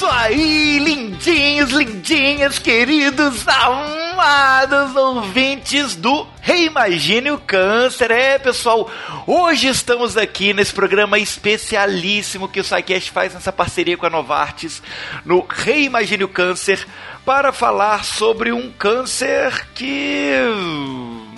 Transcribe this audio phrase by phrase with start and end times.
[0.00, 8.10] isso aí, lindinhos, lindinhas, queridos, amados ouvintes do Reimagine o Câncer.
[8.10, 8.90] É, pessoal,
[9.26, 14.82] hoje estamos aqui nesse programa especialíssimo que o SciCast faz nessa parceria com a Novartis
[15.22, 16.86] no Reimagine o Câncer
[17.22, 20.32] para falar sobre um câncer que,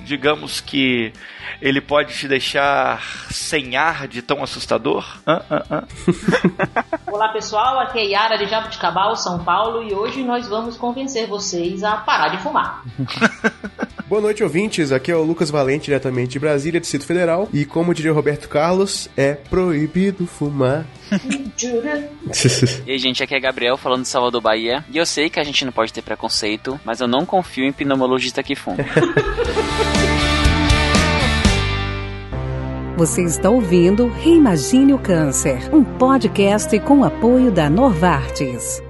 [0.04, 1.12] digamos que
[1.60, 5.04] ele pode te deixar sem ar de tão assustador?
[5.26, 5.84] Ah, ah, ah.
[7.10, 11.84] Olá pessoal, aqui é Yara de Jabuticabal, São Paulo, e hoje nós vamos convencer vocês
[11.84, 12.82] a parar de fumar.
[14.12, 14.92] Boa noite, ouvintes.
[14.92, 17.48] Aqui é o Lucas Valente, diretamente de Brasília, Distrito Federal.
[17.50, 20.84] E como diria o Roberto Carlos, é proibido fumar.
[22.86, 24.84] e aí, gente, aqui é Gabriel falando de Salvador, Bahia.
[24.90, 27.72] E eu sei que a gente não pode ter preconceito, mas eu não confio em
[27.72, 28.84] pneumologista que fuma.
[32.96, 38.82] Você está ouvindo Reimagine o Câncer, um podcast com apoio da Novartis.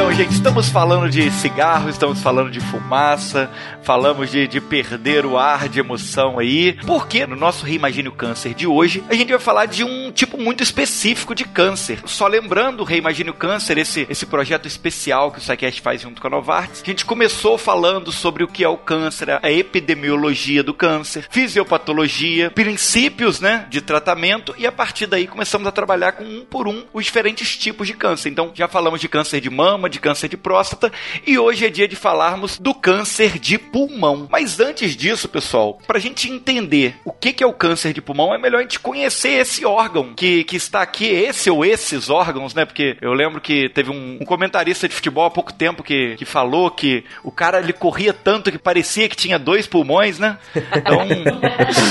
[0.00, 3.50] Então, gente, estamos falando de cigarro, estamos falando de fumaça,
[3.82, 6.72] falamos de, de perder o ar de emoção aí.
[6.86, 10.38] Porque no nosso Reimagine o Câncer de hoje, a gente vai falar de um tipo
[10.38, 11.98] muito específico de câncer.
[12.06, 16.28] Só lembrando, Reimagine o Câncer, esse, esse projeto especial que o SciCast faz junto com
[16.28, 20.72] a Novartis, a gente começou falando sobre o que é o câncer, a epidemiologia do
[20.72, 26.42] câncer, fisiopatologia, princípios, né, de tratamento e a partir daí começamos a trabalhar com um
[26.42, 28.30] por um os diferentes tipos de câncer.
[28.30, 30.92] Então, já falamos de câncer de mama, de câncer de próstata
[31.26, 34.28] e hoje é dia de falarmos do câncer de pulmão.
[34.30, 38.00] Mas antes disso, pessoal, para a gente entender o que, que é o câncer de
[38.00, 42.08] pulmão, é melhor a gente conhecer esse órgão que, que está aqui, esse ou esses
[42.08, 42.64] órgãos, né?
[42.64, 46.24] Porque eu lembro que teve um, um comentarista de futebol há pouco tempo que, que
[46.24, 50.38] falou que o cara ele corria tanto que parecia que tinha dois pulmões, né?
[50.54, 51.00] Então,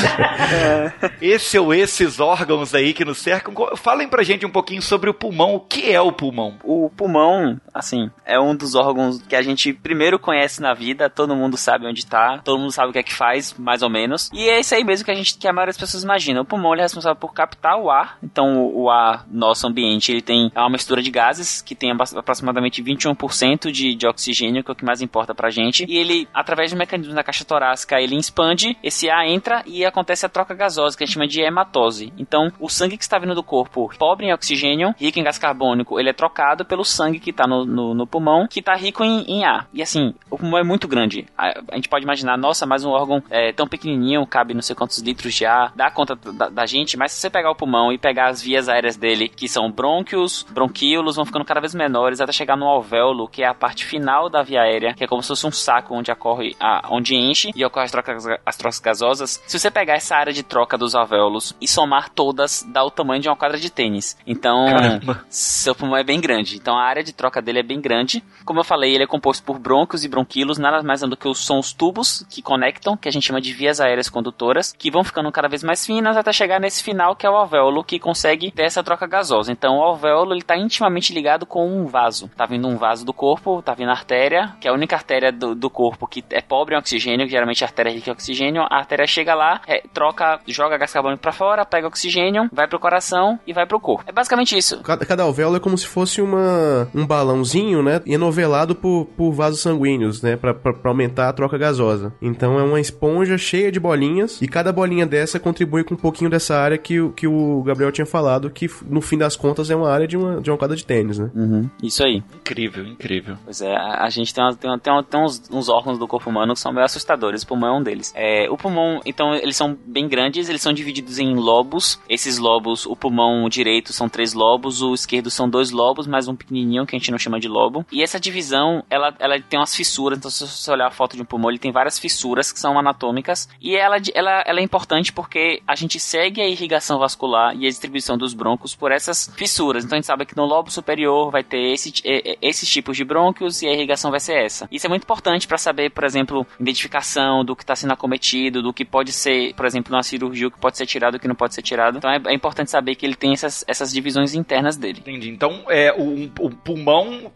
[1.21, 5.13] esse ou esses órgãos aí que nos cercam, falem pra gente um pouquinho sobre o
[5.13, 5.55] pulmão.
[5.55, 6.57] O que é o pulmão?
[6.63, 7.88] O pulmão, assim,
[8.25, 12.05] é um dos órgãos que a gente primeiro conhece na vida, todo mundo sabe onde
[12.05, 14.29] tá, todo mundo sabe o que é que faz, mais ou menos.
[14.33, 16.41] E é isso aí mesmo que a gente que a maioria das pessoas imagina.
[16.41, 18.17] O pulmão é responsável por captar o ar.
[18.23, 22.83] Então, o ar, nosso ambiente, ele tem é uma mistura de gases que tem aproximadamente
[22.83, 25.85] 21% de, de oxigênio, que é o que mais importa pra gente.
[25.87, 30.25] E ele, através de mecanismos da caixa torácica, ele expande, esse ar entra e acontece
[30.25, 32.13] a troca gasosa, que a gente chama de hematose.
[32.17, 35.99] Então, o sangue que está vindo do corpo, pobre em oxigênio, rico em gás carbônico,
[35.99, 39.23] ele é trocado pelo sangue que está no, no, no, pulmão, que está rico em,
[39.23, 39.67] em, ar.
[39.73, 41.25] E assim, o pulmão é muito grande.
[41.37, 44.75] A, a gente pode imaginar, nossa, mas um órgão é, tão pequenininho, cabe não sei
[44.75, 47.91] quantos litros de ar, dá conta da, da, gente, mas se você pegar o pulmão
[47.91, 52.21] e pegar as vias aéreas dele, que são brônquios, bronquíolos, vão ficando cada vez menores
[52.21, 55.21] até chegar no alvéolo, que é a parte final da via aérea, que é como
[55.21, 58.79] se fosse um saco onde ocorre, a, onde enche e ocorre as trocas, as trocas
[58.79, 59.41] gasosas.
[59.47, 63.21] Se você pegar essa área de troca dos alvéolos e somar todas, dá o tamanho
[63.21, 64.17] de uma quadra de tênis.
[64.25, 65.25] Então, Caramba.
[65.29, 66.55] seu pulmão é bem grande.
[66.55, 68.23] Então, a área de troca dele é bem grande.
[68.45, 71.47] Como eu falei, ele é composto por brônquios e bronquíolos, nada mais do que os
[71.73, 75.47] tubos que conectam, que a gente chama de vias aéreas condutoras, que vão ficando cada
[75.47, 78.83] vez mais finas até chegar nesse final que é o alvéolo, que consegue ter essa
[78.83, 79.51] troca gasosa.
[79.51, 82.29] Então, o alvéolo ele está intimamente ligado com um vaso.
[82.35, 85.31] Tá vindo um vaso do corpo, tá vindo a artéria, que é a única artéria
[85.31, 88.13] do, do corpo que é pobre em oxigênio, que geralmente a artéria é rica em
[88.13, 88.61] oxigênio.
[88.63, 92.79] A artéria chega lá, é, troca, joga gás carbônico para fora, pega oxigênio, vai pro
[92.79, 94.05] coração e vai pro corpo.
[94.07, 94.81] É basicamente isso.
[94.81, 97.39] Cada, cada alvéolo é como se fosse uma, um balãozinho,
[97.83, 98.01] né?
[98.05, 100.35] Enovelado por, por vasos sanguíneos, né?
[100.35, 102.13] Pra, pra, pra, aumentar a troca gasosa.
[102.21, 106.29] Então é uma esponja cheia de bolinhas e cada bolinha dessa contribui com um pouquinho
[106.29, 109.89] dessa área que, que o Gabriel tinha falado, que no fim das contas é uma
[109.89, 111.29] área de uma, de uma quadra de tênis, né?
[111.35, 111.69] Uhum.
[111.81, 112.23] Isso aí.
[112.35, 113.35] Incrível, incrível.
[113.43, 115.97] Pois é, a, a gente tem, uma, tem, uma, tem, uma, tem uns, uns, órgãos
[115.97, 117.43] do corpo humano que são meio assustadores.
[117.43, 118.13] O pulmão é um deles.
[118.15, 121.99] É, o pulmão, então, eles são bem grandes, eles são divididos em lobos.
[122.09, 126.35] Esses lobos, o pulmão direito são três lobos, o esquerdo são dois lobos, mais um
[126.35, 127.85] pequenininho que a gente não chama de lobo.
[127.91, 130.17] E essa divisão, ela, ela tem umas fissuras.
[130.17, 132.77] Então, se você olhar a foto de um pulmão, ele tem várias fissuras que são
[132.77, 133.49] anatômicas.
[133.61, 137.69] E ela, ela, ela é importante porque a gente segue a irrigação vascular e a
[137.69, 139.83] distribuição dos brônquios por essas fissuras.
[139.83, 141.93] Então, a gente sabe que no lobo superior vai ter esse,
[142.41, 144.67] esses tipos de brônquios e a irrigação vai ser essa.
[144.71, 148.73] Isso é muito importante para saber, por exemplo, identificação do que está sendo acometido, do
[148.73, 151.35] que pode ser, por exemplo, numa cirurgia, o que pode ser tirado, o que não
[151.35, 151.97] pode ser tirado.
[151.97, 154.99] Então, é, é importante saber que ele tem essas, essas divisões internas dele.
[154.99, 155.29] Entendi.
[155.29, 157.28] Então, é, o, o pulmão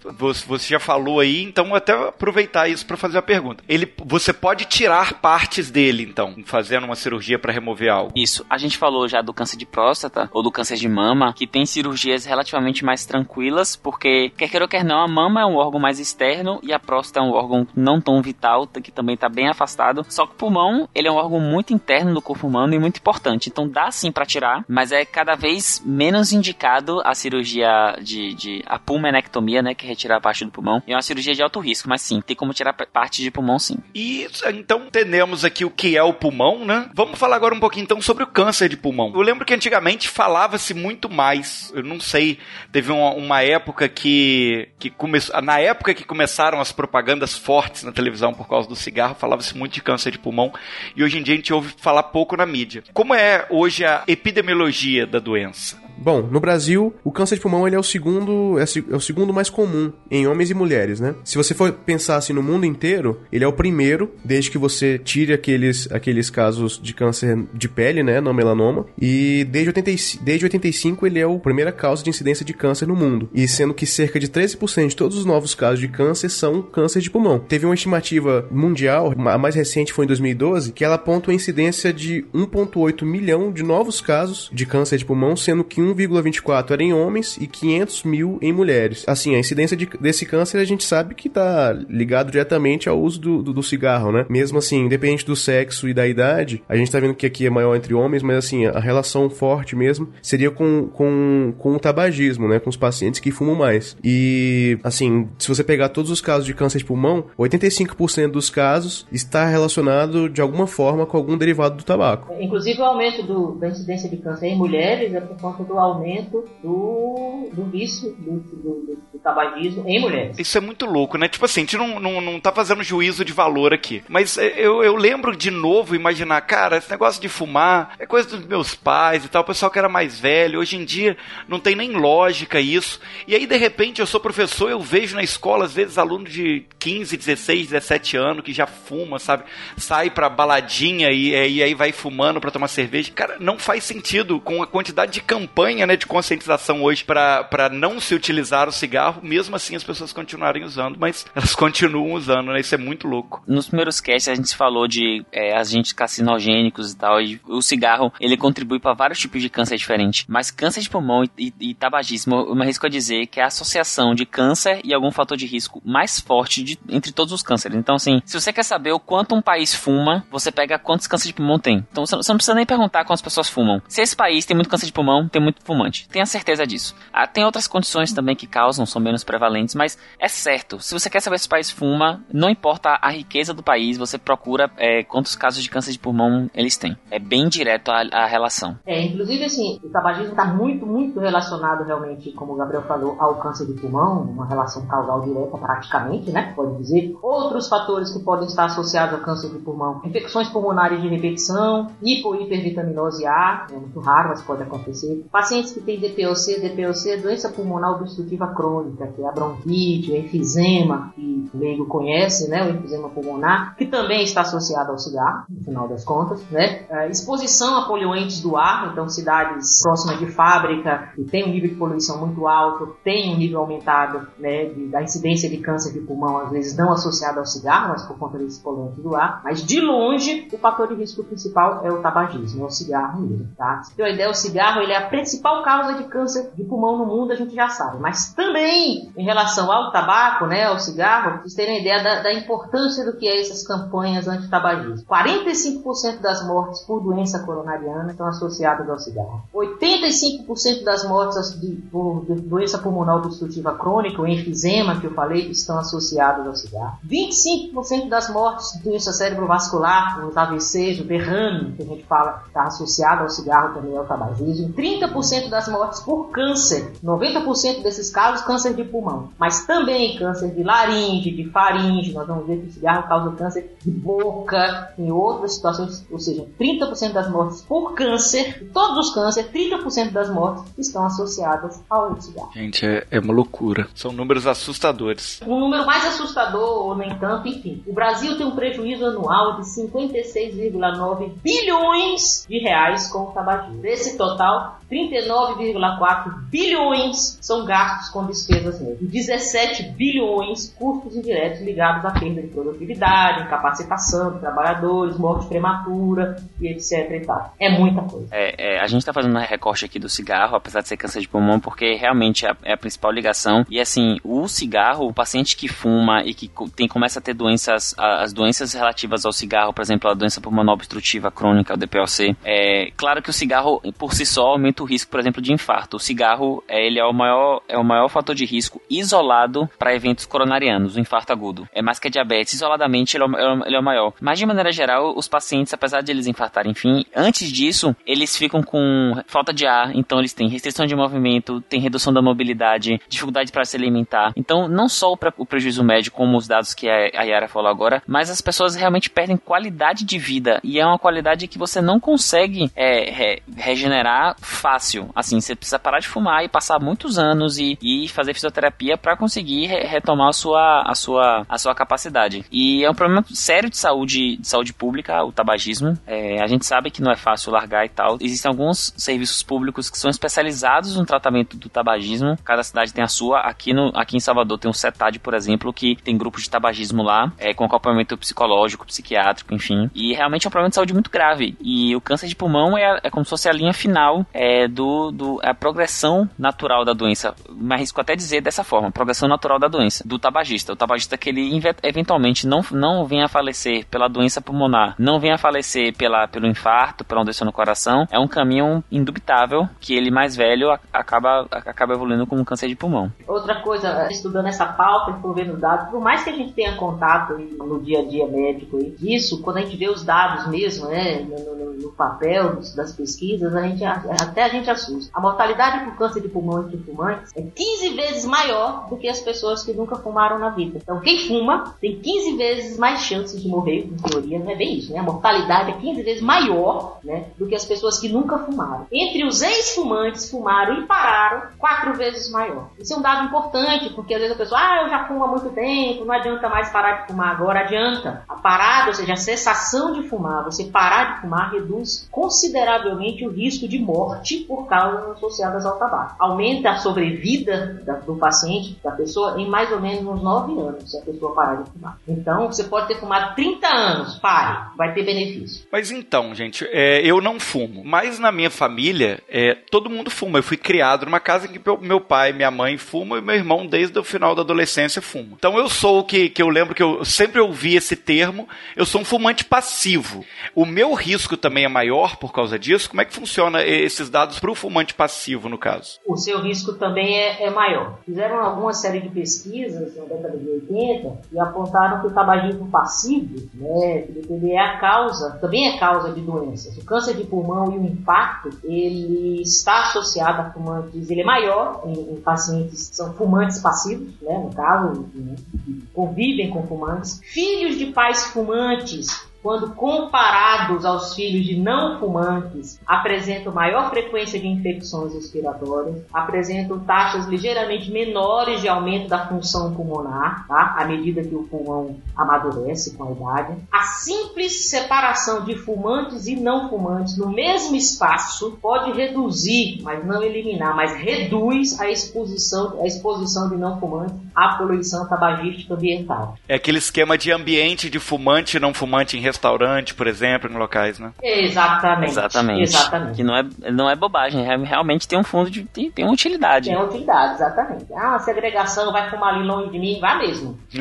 [0.47, 3.63] você já falou aí, então até aproveitar isso para fazer a pergunta.
[3.67, 8.11] Ele, você pode tirar partes dele, então, fazendo uma cirurgia para remover algo?
[8.15, 8.45] Isso.
[8.49, 11.65] A gente falou já do câncer de próstata ou do câncer de mama, que tem
[11.65, 15.79] cirurgias relativamente mais tranquilas, porque quer queira ou quer não, a mama é um órgão
[15.79, 19.47] mais externo e a próstata é um órgão não tão vital, que também está bem
[19.47, 20.05] afastado.
[20.09, 22.97] Só que o pulmão, ele é um órgão muito interno do corpo humano e muito
[22.97, 23.49] importante.
[23.49, 28.63] Então dá sim para tirar, mas é cada vez menos indicado a cirurgia de, de
[28.65, 30.81] a pulmonectomia, né, que retirar parte do pulmão.
[30.88, 33.77] É uma cirurgia de alto risco, mas sim, tem como tirar parte de pulmão sim.
[33.94, 36.89] E então entendemos aqui o que é o pulmão, né?
[36.94, 39.12] Vamos falar agora um pouquinho então sobre o câncer de pulmão.
[39.13, 41.71] Eu lembro que antigamente falava-se muito mais.
[41.75, 42.39] Eu não sei,
[42.71, 47.91] teve uma, uma época que que começou, na época que começaram as propagandas fortes na
[47.91, 50.53] televisão por causa do cigarro, falava-se muito de câncer de pulmão
[50.95, 52.83] e hoje em dia a gente ouve falar pouco na mídia.
[52.94, 55.82] Como é hoje a epidemiologia da doença?
[55.97, 59.33] Bom, no Brasil, o câncer de pulmão ele é o segundo é, é o segundo
[59.33, 61.15] mais comum em homens e mulheres, né?
[61.23, 64.97] Se você for pensar assim no mundo inteiro, ele é o primeiro, desde que você
[64.97, 69.91] tire aqueles, aqueles casos de câncer de pele, né, não melanoma, e desde, 80,
[70.21, 73.73] desde 85 ele é a primeira causa de incidência de câncer no mundo, e sendo
[73.73, 77.39] que cerca de 13% de todos os novos casos de câncer são câncer de pulmão.
[77.39, 81.93] Teve uma estimativa mundial, a mais recente foi em 2012, que ela aponta a incidência
[81.93, 86.94] de 1.8 milhão de novos casos de câncer de pulmão, sendo que 1,24 era em
[86.94, 89.03] homens e 500 mil em mulheres.
[89.07, 93.19] Assim, a incidência de, desse câncer a gente sabe que está ligado diretamente ao uso
[93.19, 94.25] do, do, do, cigarro, né?
[94.30, 97.50] Mesmo assim, independente do sexo e da idade, a gente está vendo que aqui é
[97.50, 102.47] maior entre homens, mas assim, a relação forte mesmo seria com, com, com o tabagismo,
[102.47, 102.59] né?
[102.59, 103.95] Com os pacientes que fumam mais.
[104.03, 109.06] E, assim, se você pegar todos os casos de câncer de pulmão, 85% dos casos
[109.12, 112.33] está relacionado de alguma forma com algum derivado do tabaco.
[112.39, 116.45] Inclusive, o aumento do, da incidência de câncer em mulheres é por conta do aumento
[116.61, 120.37] do, do vício do, do, do, tabagismo em mulheres.
[120.37, 121.27] Isso é muito louco, né?
[121.27, 124.03] Tipo assim, a gente não, não, não tá fazendo juízo de valor aqui.
[124.09, 128.27] Mas é, eu, eu lembro de novo imaginar, cara, esse negócio de fumar é coisa
[128.27, 130.59] dos meus pais e tal, o pessoal que era mais velho.
[130.59, 131.17] Hoje em dia
[131.47, 132.99] não tem nem lógica isso.
[133.27, 136.65] E aí, de repente, eu sou professor, eu vejo na escola, às vezes, alunos de
[136.79, 139.43] 15, 16, 17 anos que já fuma, sabe?
[139.77, 143.11] Sai pra baladinha e, e aí vai fumando pra tomar cerveja.
[143.13, 147.99] Cara, não faz sentido com a quantidade de campanha né, de conscientização hoje para não
[147.99, 152.60] se utilizar o cigarro, mesmo assim as pessoas continuarem usando, mas elas continuam usando, né?
[152.60, 153.44] Isso é muito louco.
[153.48, 158.12] Nos primeiros casts a gente falou de é, agentes carcinogênicos e tal, e o cigarro
[158.19, 161.74] ele contribui para vários tipos de câncer diferentes, mas câncer de pulmão e, e, e
[161.74, 165.38] tabagismo, eu me arrisco a dizer que é a associação de câncer e algum fator
[165.38, 167.77] de risco mais forte de, entre todos os cânceres.
[167.77, 171.27] Então, assim, se você quer saber o quanto um país fuma, você pega quantos cânceres
[171.27, 171.86] de pulmão tem.
[171.92, 173.81] Então, você não precisa nem perguntar quantas pessoas fumam.
[173.88, 176.07] Se esse país tem muito câncer de pulmão, tem muito fumante.
[176.10, 176.95] Tenha certeza disso.
[177.12, 180.79] Ah, tem outras condições também que causam, são menos prevalentes, mas é certo.
[180.79, 184.17] Se você quer saber se o país fuma, não importa a riqueza do país, você
[184.17, 186.97] procura é, quantos casos de câncer de pulmão eles têm.
[187.11, 188.77] É bem direto a, a relação.
[188.85, 193.35] É, inclusive assim, o tabagismo está muito, muito relacionado realmente, como o Gabriel falou, ao
[193.35, 196.53] câncer de pulmão, uma relação causal direta praticamente, né?
[196.55, 197.15] Pode dizer.
[197.21, 202.35] Outros fatores que podem estar associados ao câncer de pulmão, infecções pulmonares de repetição, hipo
[202.35, 205.25] hipervitaminose A, é muito raro, mas pode acontecer.
[205.31, 210.15] Pacientes que têm DPOC, DPOC é doença pulmonar obstrutiva crônica, que é a bronquite, o
[210.15, 215.45] enfisema, que o leigo conhece, né, o enfisema pulmonar, que também está associado ao cigarro,
[215.49, 220.27] no final das contas, né, a exposição a poluentes do ar, então cidades próximas de
[220.27, 224.87] fábrica que tem um nível de poluição muito alto, tem um nível aumentado, né, de,
[224.87, 228.38] da incidência de câncer de pulmão, às vezes não associado ao cigarro, mas por conta
[228.38, 232.63] desses poluentes do ar, mas de longe o fator de risco principal é o tabagismo,
[232.63, 233.81] é o cigarro mesmo, tá?
[233.95, 237.05] Tem uma ideia, o cigarro ele é a principal causa de câncer de pulmão no
[237.05, 238.00] mundo, a gente já sabe.
[238.00, 243.06] Mas também, em relação ao tabaco, né, ao cigarro, vocês terem ideia da, da importância
[243.06, 245.06] do que é essas campanhas antitabagismo.
[245.06, 249.44] 45% das mortes por doença coronariana estão associadas ao cigarro.
[249.53, 255.77] 85% das mortes de, por doença pulmonar obstrutiva crônica, o enfisema que eu falei, estão
[255.77, 256.98] associadas ao cigarro.
[257.08, 262.63] 25% das mortes de doença cerebrovascular, os AVCs, o derrame, que a gente fala, está
[262.63, 264.74] associado ao cigarro também ao tabagismo.
[264.74, 270.51] 30% 90% das mortes por câncer, 90% desses casos câncer de pulmão, mas também câncer
[270.55, 275.12] de laringe, de faringe, nós vamos ver que o cigarro causa câncer de boca, em
[275.12, 280.63] outras situações, ou seja, 30% das mortes por câncer, todos os cânceres, 30% das mortes
[280.77, 282.51] estão associadas ao cigarro.
[282.53, 283.88] Gente, é, é uma loucura.
[283.93, 285.41] São números assustadores.
[285.46, 287.84] Um número mais assustador, ou nem tanto, enfim.
[287.86, 293.82] O Brasil tem um prejuízo anual de 56,9 bilhões de reais com o tabagismo.
[293.82, 299.01] Desse total, 39 39,4 bilhões são gastos com despesas despesas.
[299.01, 306.36] E 17 bilhões custos indiretos ligados à perda de produtividade, incapacitação de trabalhadores, morte prematura
[306.60, 307.53] e etc e tal.
[307.60, 308.27] É muita coisa.
[308.31, 311.22] É, é, a gente está fazendo um recorte aqui do cigarro, apesar de ser câncer
[311.22, 313.65] de pulmão, porque realmente é a, é a principal ligação.
[313.69, 317.95] E assim, o cigarro, o paciente que fuma e que tem, começa a ter doenças,
[317.98, 322.91] as doenças relativas ao cigarro, por exemplo, a doença pulmonar obstrutiva crônica, o DPLC, é
[322.95, 325.98] claro que o cigarro por si só aumenta o risco, por exemplo, de infarto.
[325.98, 329.95] O cigarro, é, ele é o maior, é o maior fator de risco isolado para
[329.95, 331.67] eventos coronarianos, o infarto agudo.
[331.73, 334.13] É mais que a diabetes, isoladamente ele é, o, ele é o maior.
[334.21, 338.62] Mas de maneira geral, os pacientes, apesar de eles infartarem, enfim, antes disso, eles ficam
[338.62, 343.51] com falta de ar, então eles têm restrição de movimento, têm redução da mobilidade, dificuldade
[343.51, 344.33] para se alimentar.
[344.35, 348.01] Então, não só o, o prejuízo médico, como os dados que a Yara falou agora,
[348.07, 352.00] mas as pessoas realmente perdem qualidade de vida e é uma qualidade que você não
[352.00, 355.09] consegue é, re, regenerar fácil.
[355.15, 359.15] Assim, você precisa parar de fumar e passar muitos anos e, e fazer fisioterapia para
[359.15, 362.45] conseguir re, retomar a sua, a, sua, a sua capacidade.
[362.51, 365.97] E é um problema sério de saúde, de saúde pública, o tabagismo.
[366.05, 368.17] É, a gente sabe que não é fácil largar e tal.
[368.19, 372.37] Existem alguns serviços públicos que são especializados no tratamento do tabagismo.
[372.43, 373.39] Cada cidade tem a sua.
[373.41, 377.03] Aqui, no, aqui em Salvador tem o CETAD, por exemplo, que tem grupos de tabagismo
[377.03, 379.89] lá, é, com acompanhamento psicológico, psiquiátrico, enfim.
[379.93, 381.55] E realmente é um problema de saúde muito grave.
[381.61, 385.11] E o câncer de pulmão é, é como se fosse a linha final é, do,
[385.11, 387.35] do a progressão natural da doença.
[387.49, 390.74] Mas risco até dizer dessa forma, progressão natural da doença, do tabagista.
[390.74, 395.36] O tabagista que ele eventualmente não, não venha a falecer pela doença pulmonar, não venha
[395.36, 400.10] a falecer pela, pelo infarto, pela doença no coração, é um caminho indubitável que ele
[400.10, 403.12] mais velho acaba, acaba evoluindo com um câncer de pulmão.
[403.27, 407.82] Outra coisa, estudando essa pauta, vendo dados, por mais que a gente tenha contato no
[407.82, 411.74] dia a dia médico disso, quando a gente vê os dados mesmo, né, no, no,
[411.74, 415.12] no papel das pesquisas, a gente, até a gente assusta.
[415.13, 419.20] A mortalidade por câncer de pulmão entre fumantes é 15 vezes maior do que as
[419.20, 420.79] pessoas que nunca fumaram na vida.
[420.82, 424.77] Então, quem fuma tem 15 vezes mais chances de morrer, em teoria, não é bem
[424.77, 425.00] isso, né?
[425.00, 428.86] A mortalidade é 15 vezes maior, né, do que as pessoas que nunca fumaram.
[428.91, 432.70] Entre os ex-fumantes, fumaram e pararam, quatro vezes maior.
[432.79, 435.27] Isso é um dado importante, porque às vezes a pessoa, ah, eu já fumo há
[435.27, 437.36] muito tempo, não adianta mais parar de fumar.
[437.36, 438.24] Agora adianta.
[438.27, 443.32] A parada, ou seja, a cessação de fumar, você parar de fumar reduz consideravelmente o
[443.32, 446.15] risco de morte por causas associadas ao tabaco.
[446.20, 450.98] Aumenta a sobrevida do paciente, da pessoa, em mais ou menos uns 9 anos, se
[450.98, 451.98] a pessoa parar de fumar.
[452.07, 455.65] Então, você pode ter fumado 30 anos, pare, vai ter benefício.
[455.72, 460.39] Mas então, gente, é, eu não fumo, mas na minha família, é, todo mundo fuma.
[460.39, 463.65] Eu fui criado numa casa em que meu pai minha mãe fumam e meu irmão,
[463.65, 465.33] desde o final da adolescência, fuma.
[465.38, 468.86] Então, eu sou o que, que eu lembro que eu sempre ouvi esse termo, eu
[468.86, 470.25] sou um fumante passivo.
[470.55, 472.89] O meu risco também é maior por causa disso?
[472.89, 476.00] Como é que funciona esses dados para o fumante passivo, no caso?
[476.05, 477.82] O seu risco também é, é maior.
[478.05, 483.47] Fizeram alguma série de pesquisas na década de 80 e apontaram que o tabagismo passivo,
[483.53, 486.77] né, ele é a causa, também é causa de doenças.
[486.77, 491.83] O câncer de pulmão e o infarto, ele está associado a fumantes, ele é maior
[491.85, 495.35] em, em pacientes que são fumantes passivos, né, no caso, né,
[495.65, 497.19] que convivem com fumantes.
[497.23, 504.47] Filhos de pais fumantes quando comparados aos filhos de não fumantes, apresentam maior frequência de
[504.47, 510.75] infecções respiratórias, apresentam taxas ligeiramente menores de aumento da função pulmonar, tá?
[510.79, 513.57] à medida que o pulmão amadurece com a idade.
[513.69, 520.23] A simples separação de fumantes e não fumantes no mesmo espaço pode reduzir, mas não
[520.23, 526.38] eliminar, mas reduz a exposição, a exposição de não fumantes à poluição tabagística ambiental.
[526.47, 530.55] É aquele esquema de ambiente de fumante e não fumante em restaurante, por exemplo, em
[530.55, 531.11] locais, né?
[531.21, 532.11] Exatamente.
[532.11, 532.61] Exatamente.
[532.61, 533.15] Exatamente.
[533.15, 535.63] Que não é, não é bobagem, realmente tem um fundo de.
[535.65, 536.69] tem, tem uma utilidade.
[536.69, 537.85] Tem utilidade, exatamente.
[537.95, 540.57] Ah, segregação vai fumar ali longe de mim, vai mesmo.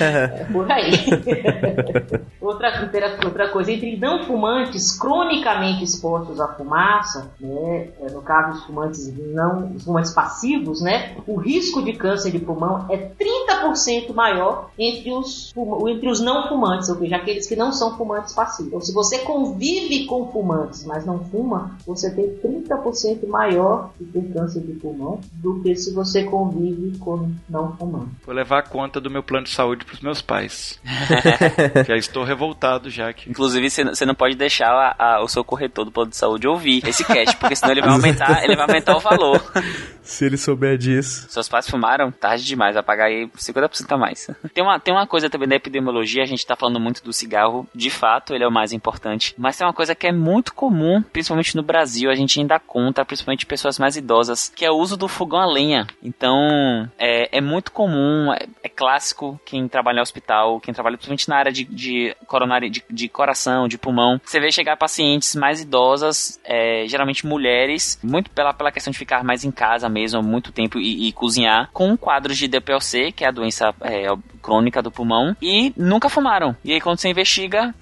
[0.00, 0.92] é, por aí.
[2.40, 2.88] outra,
[3.24, 9.16] outra coisa, entre não fumantes cronicamente expostos à fumaça, né, é, no caso dos fumantes
[9.32, 13.14] não, os fumantes passivos, né, o risco de câncer de pulmão é 30%
[14.14, 15.54] maior entre os,
[15.88, 18.68] entre os não fumantes ou seja, aqueles que não são fumantes passivos.
[18.68, 24.32] Então, se você convive com fumantes, mas não fuma, você tem 30% maior de ter
[24.32, 28.14] câncer de pulmão do que se você convive com não fumantes.
[28.24, 30.78] Vou levar a conta do meu plano de saúde para os meus pais.
[31.86, 33.12] já estou revoltado já.
[33.12, 33.30] Que...
[33.30, 36.86] Inclusive, você não pode deixar a, a, o seu corretor do plano de saúde ouvir
[36.86, 39.42] esse cast, porque senão ele vai aumentar, ele vai aumentar o valor.
[40.02, 41.26] Se ele souber disso.
[41.28, 42.12] Seus pais fumaram?
[42.12, 44.30] Tarde demais, vai pagar aí 50% a mais.
[44.52, 47.66] tem, uma, tem uma coisa também da epidemiologia, a gente tá falando muito do cigarro,
[47.74, 49.34] de fato, ele é o mais importante.
[49.36, 53.04] Mas tem uma coisa que é muito comum, principalmente no Brasil, a gente ainda conta,
[53.04, 55.86] principalmente pessoas mais idosas, que é o uso do fogão a lenha.
[56.02, 61.28] Então, é, é muito comum, é, é clássico quem trabalha no hospital, quem trabalha principalmente
[61.28, 65.60] na área de, de coronária, de, de coração, de pulmão, você vê chegar pacientes mais
[65.60, 70.52] idosas, é, geralmente mulheres, muito pela, pela questão de ficar mais em casa mesmo, muito
[70.52, 74.06] tempo e, e cozinhar, com quadros de DPLC, que é a doença é,
[74.42, 76.56] crônica do pulmão e nunca fumaram.
[76.64, 77.74] E aí quando você investiga,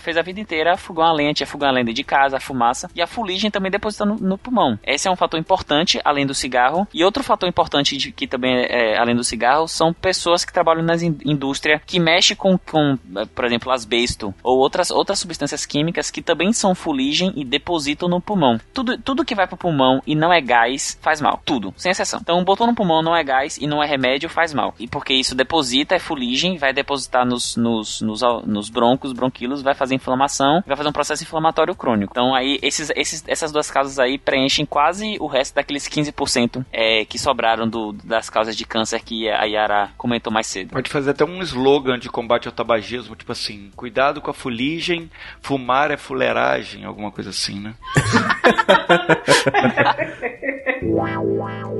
[0.00, 3.02] fez a vida inteira fogão a tinha fogão a lenha de casa, a fumaça e
[3.02, 4.78] a fuligem também depositando no, pulmão.
[4.84, 6.86] Esse é um fator importante, além do cigarro.
[6.92, 10.82] E outro fator importante de, que também é, além do cigarro, são pessoas que trabalham
[10.82, 12.96] na in indústria que mexe com, com,
[13.34, 18.20] por exemplo, asbesto ou outras, outras substâncias químicas que também são fuligem e depositam no
[18.20, 18.58] pulmão.
[18.72, 21.40] Tudo, tudo que vai pro pulmão e não é gás faz mal.
[21.44, 22.20] Tudo, sem exceção.
[22.20, 24.67] Então, botou no pulmão não é gás e não é remédio faz mal.
[24.78, 29.62] E porque isso deposita deposita é fuligem, vai depositar nos, nos, nos, nos broncos, bronquilos,
[29.62, 32.12] vai fazer inflamação, vai fazer um processo inflamatório crônico.
[32.12, 37.04] Então aí esses, esses, essas duas causas aí preenchem quase o resto daqueles 15% é,
[37.04, 40.70] que sobraram do, das causas de câncer que a Yara comentou mais cedo.
[40.70, 45.10] Pode fazer até um slogan de combate ao tabagismo, tipo assim, cuidado com a fuligem,
[45.40, 47.74] fumar é fuleiragem, alguma coisa assim, né?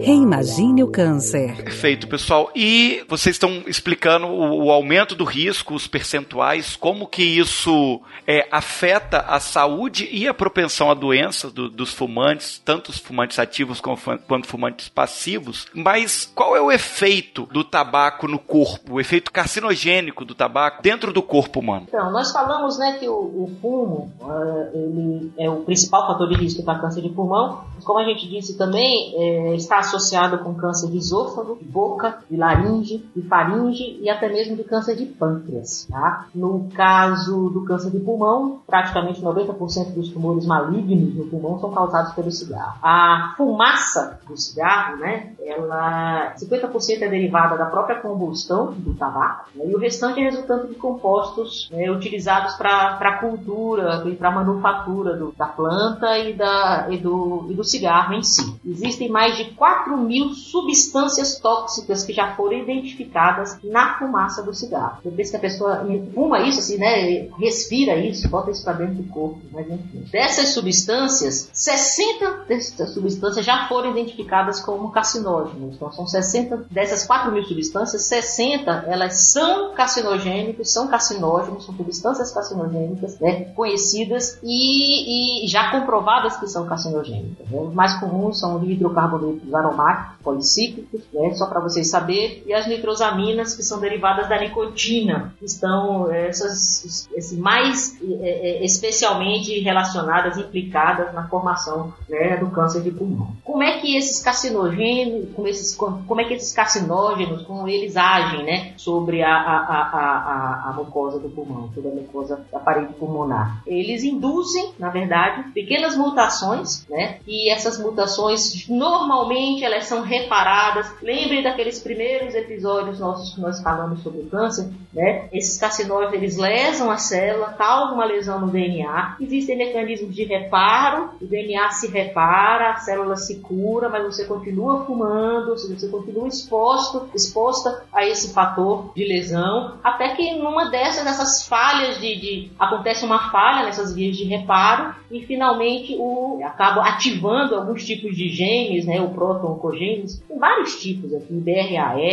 [0.00, 1.54] Reimagine o câncer.
[1.56, 2.50] Perfeito, pessoal.
[2.54, 2.77] E
[3.08, 9.20] vocês estão explicando o, o aumento do risco, os percentuais, como que isso é, afeta
[9.20, 14.46] a saúde e a propensão a doenças do, dos fumantes, tanto os fumantes ativos quanto
[14.46, 15.66] fumantes passivos.
[15.74, 21.12] Mas qual é o efeito do tabaco no corpo, o efeito carcinogênico do tabaco dentro
[21.12, 21.86] do corpo humano?
[21.88, 26.34] Então, nós falamos né, que o, o fumo uh, ele é o principal fator de
[26.34, 27.64] risco para câncer de pulmão.
[27.84, 32.36] Como a gente disse também, é, está associado com câncer de esôfago, de boca, de
[32.36, 32.67] laringe,
[33.14, 35.86] de faringe e até mesmo de câncer de pâncreas.
[35.90, 36.26] Tá?
[36.34, 42.12] No caso do câncer de pulmão, praticamente 90% dos tumores malignos no pulmão são causados
[42.12, 42.78] pelo cigarro.
[42.82, 49.64] A fumaça do cigarro, né, ela 50% é derivada da própria combustão do tabaco né,
[49.66, 54.32] e o restante é resultante de compostos né, utilizados para a cultura e para a
[54.32, 58.58] manufatura do, da planta e, da, e, do, e do cigarro em si.
[58.64, 64.98] Existem mais de 4 mil substâncias tóxicas que já foram identificadas na fumaça do cigarro.
[65.04, 69.04] Depois que a pessoa fuma isso, assim, né, respira isso, bota isso para dentro do
[69.04, 70.04] corpo, mas enfim.
[70.10, 75.74] Dessas substâncias, 60 dessas substâncias já foram identificadas como carcinógenas.
[75.74, 82.32] Então são 60 dessas 4 mil substâncias, 60 elas são carcinogênicas, são carcinógenos, são substâncias
[82.32, 87.48] carcinogênicas né, conhecidas e, e, já comprovadas que são carcinogênicas.
[87.48, 87.60] Né?
[87.60, 93.54] Os mais comuns são hidrocarbonetos aromáticos, policíclicos, né, só para vocês saberem, e as nitrosaminas,
[93.54, 101.92] que são derivadas da nicotina, estão essas, mais é, é, especialmente relacionadas, implicadas na formação
[102.08, 103.32] né, do câncer de pulmão.
[103.44, 108.44] Como é que esses carcinogênicos, como, esses, como é que esses carcinógenos, como eles agem
[108.44, 112.92] né, sobre a, a, a, a, a mucosa do pulmão, sobre a mucosa da parede
[112.94, 113.62] pulmonar?
[113.66, 120.90] Eles induzem, na verdade, pequenas mutações, né, e essas mutações normalmente elas são reparadas.
[121.02, 125.28] Lembrem daqueles primeiros episódios nossos que nós falamos sobre o câncer, né?
[125.32, 129.16] Esses carcinógenos eles lesam a célula, causa uma lesão no DNA.
[129.20, 134.84] Existem mecanismos de reparo, o DNA se repara, a célula se cura, mas você continua
[134.84, 141.46] fumando, você continua exposto, exposta a esse fator de lesão, até que numa dessas, dessas
[141.46, 147.54] falhas de, de acontece uma falha nessas vias de reparo e finalmente o acaba ativando
[147.54, 151.32] alguns tipos de genes, né, o proto-oncogenes, tem vários tipos aqui,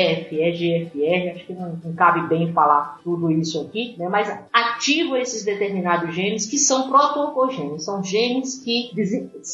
[0.06, 5.20] BRAF, EGFR, acho que não, não cabe bem falar tudo isso aqui, né, mas ativa
[5.20, 8.92] esses determinados genes que são proto-oncogenes, são genes que,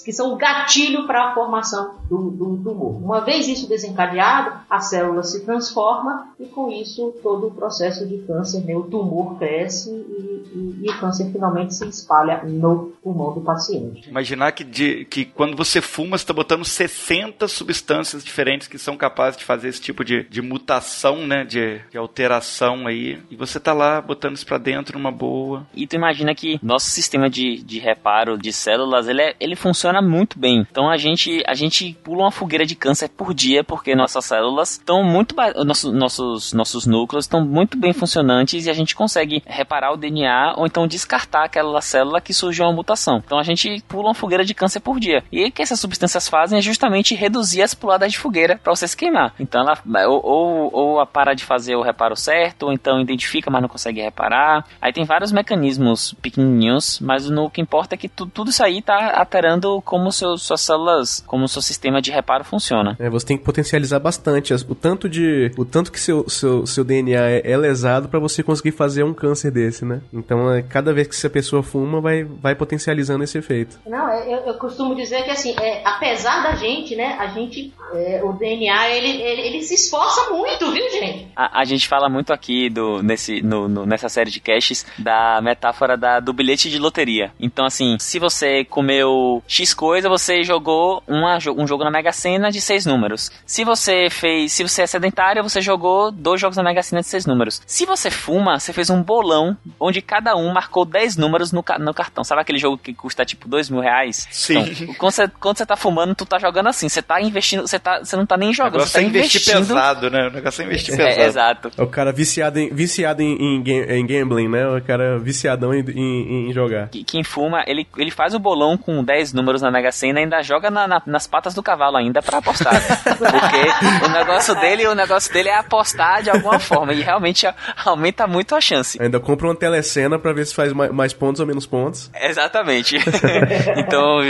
[0.04, 3.02] que são o gatilho para a formação do, do tumor.
[3.02, 8.20] Uma vez isso desencadeado, a célula se transforma e com isso todo o processo de
[8.20, 13.34] câncer, né, o tumor cresce e, e, e o câncer finalmente se espalha no pulmão
[13.34, 14.10] do paciente.
[14.10, 18.98] Imaginar que, de, que quando você fuma, você está botando 60 substâncias diferentes que são
[18.98, 21.46] capazes de fazer esse tipo de, de mutação, né?
[21.46, 25.66] De de, de alteração aí, e você tá lá botando isso pra dentro numa boa.
[25.74, 30.02] E tu imagina que nosso sistema de, de reparo de células, ele, é, ele funciona
[30.02, 30.66] muito bem.
[30.70, 34.72] Então a gente, a gente pula uma fogueira de câncer por dia, porque nossas células
[34.72, 39.94] estão muito, nossos, nossos, nossos núcleos estão muito bem funcionantes e a gente consegue reparar
[39.94, 43.22] o DNA ou então descartar aquela célula que surgiu uma mutação.
[43.24, 45.24] Então a gente pula uma fogueira de câncer por dia.
[45.32, 48.88] E o que essas substâncias fazem é justamente reduzir as puladas de fogueira para você
[48.88, 49.34] se queimar.
[49.40, 49.78] Então ela
[50.08, 54.02] ou, ou, ou para de fazer o reparo certo, ou então identifica, mas não consegue
[54.02, 54.66] reparar.
[54.82, 58.80] Aí tem vários mecanismos pequenininhos, mas no que importa é que tu, tudo isso aí
[58.80, 62.96] está alterando como seu, suas células, como o seu sistema de reparo funciona.
[63.00, 66.84] É, você tem que potencializar bastante o tanto de o tanto que seu, seu, seu
[66.84, 70.02] DNA é, é lesado para você conseguir fazer um câncer desse, né?
[70.14, 73.80] Então, é, cada vez que essa pessoa fuma, vai, vai potencializando esse efeito.
[73.86, 77.74] Não, é, eu, eu costumo dizer que assim, é, apesar da gente, né, a gente,
[77.94, 81.28] é, o DNA, ele, ele, ele, se esforça muito, viu, gente?
[81.36, 85.42] A, a gente fala muito aqui do, nesse, no, no, nessa série de caches da
[85.42, 87.32] metáfora da, do bilhete de loteria.
[87.40, 92.52] Então, assim, se você comeu X coisa, você jogou uma, um jogo na Mega Sena
[92.52, 93.32] de seis números.
[93.46, 97.08] Se você fez, se você é sedentário, você jogou dois jogos na Mega Sena de
[97.08, 97.62] seis números.
[97.66, 101.94] Se você fuma, você fez um bolão onde cada um marcou 10 números no, no
[101.94, 102.24] cartão.
[102.24, 104.28] Sabe aquele jogo que custa tipo 2 mil reais?
[104.30, 104.60] Sim.
[104.60, 106.90] Então, quando, você, quando você tá fumando, tu tá jogando assim.
[106.90, 108.82] Você tá investindo, você, tá, você não tá nem jogando.
[108.82, 109.68] Você tá investir investindo...
[109.68, 110.28] pesado, né?
[110.28, 111.22] O negócio é investir é, pesado.
[111.22, 111.72] É, exato.
[111.78, 114.68] É o cara viciado em, viciado em, em, em gambling, né?
[114.68, 116.90] O cara viciadão em, em, em jogar.
[116.90, 120.42] Quem fuma, ele, ele faz o bolão com 10 números na Mega Sena e ainda
[120.42, 122.74] joga na, na, nas patas do cavalo ainda para apostar.
[123.18, 126.94] Porque o negócio dele, o negócio dele é apostar de alguma forma.
[126.94, 127.48] E realmente
[127.86, 129.02] aumenta muito a chance.
[129.02, 132.12] Ainda compra uma telecena para ver se faz mais, mais, pontos ou menos pontos.
[132.20, 132.98] Exatamente.
[133.78, 134.22] então,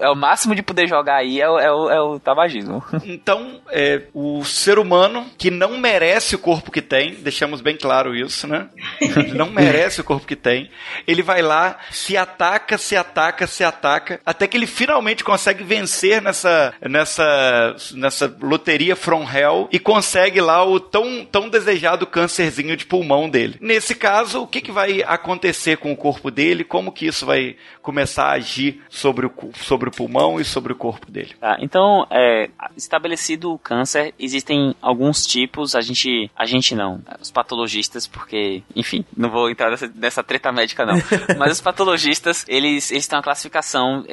[0.00, 2.82] é o máximo de poder jogar aí é o, é o, é o tabagismo.
[3.04, 8.14] Então, é, o ser humano que não merece o corpo que tem, deixamos bem claro
[8.14, 8.68] isso, né?
[9.00, 10.70] Ele não merece o corpo que tem.
[11.06, 16.20] Ele vai lá, se ataca, se ataca, se ataca, até que ele finalmente consegue vencer
[16.22, 22.86] nessa, nessa, nessa loteria from hell e consegue lá o tão, tão desejado câncerzinho de
[22.86, 23.56] pulmão dele.
[23.60, 26.64] Nesse caso, o que, que vai acontecer com o corpo dele?
[26.64, 30.76] Como que isso vai começar a agir sobre o, sobre o pulmão e sobre o
[30.76, 31.34] corpo dele?
[31.40, 37.30] Tá, então, é, estabelecido o câncer, existem alguns tipos, a gente, a gente não, os
[37.30, 40.96] patologistas, porque, enfim, não vou entrar nessa, nessa treta médica não,
[41.38, 44.04] mas os patologistas, eles, eles têm uma classificação,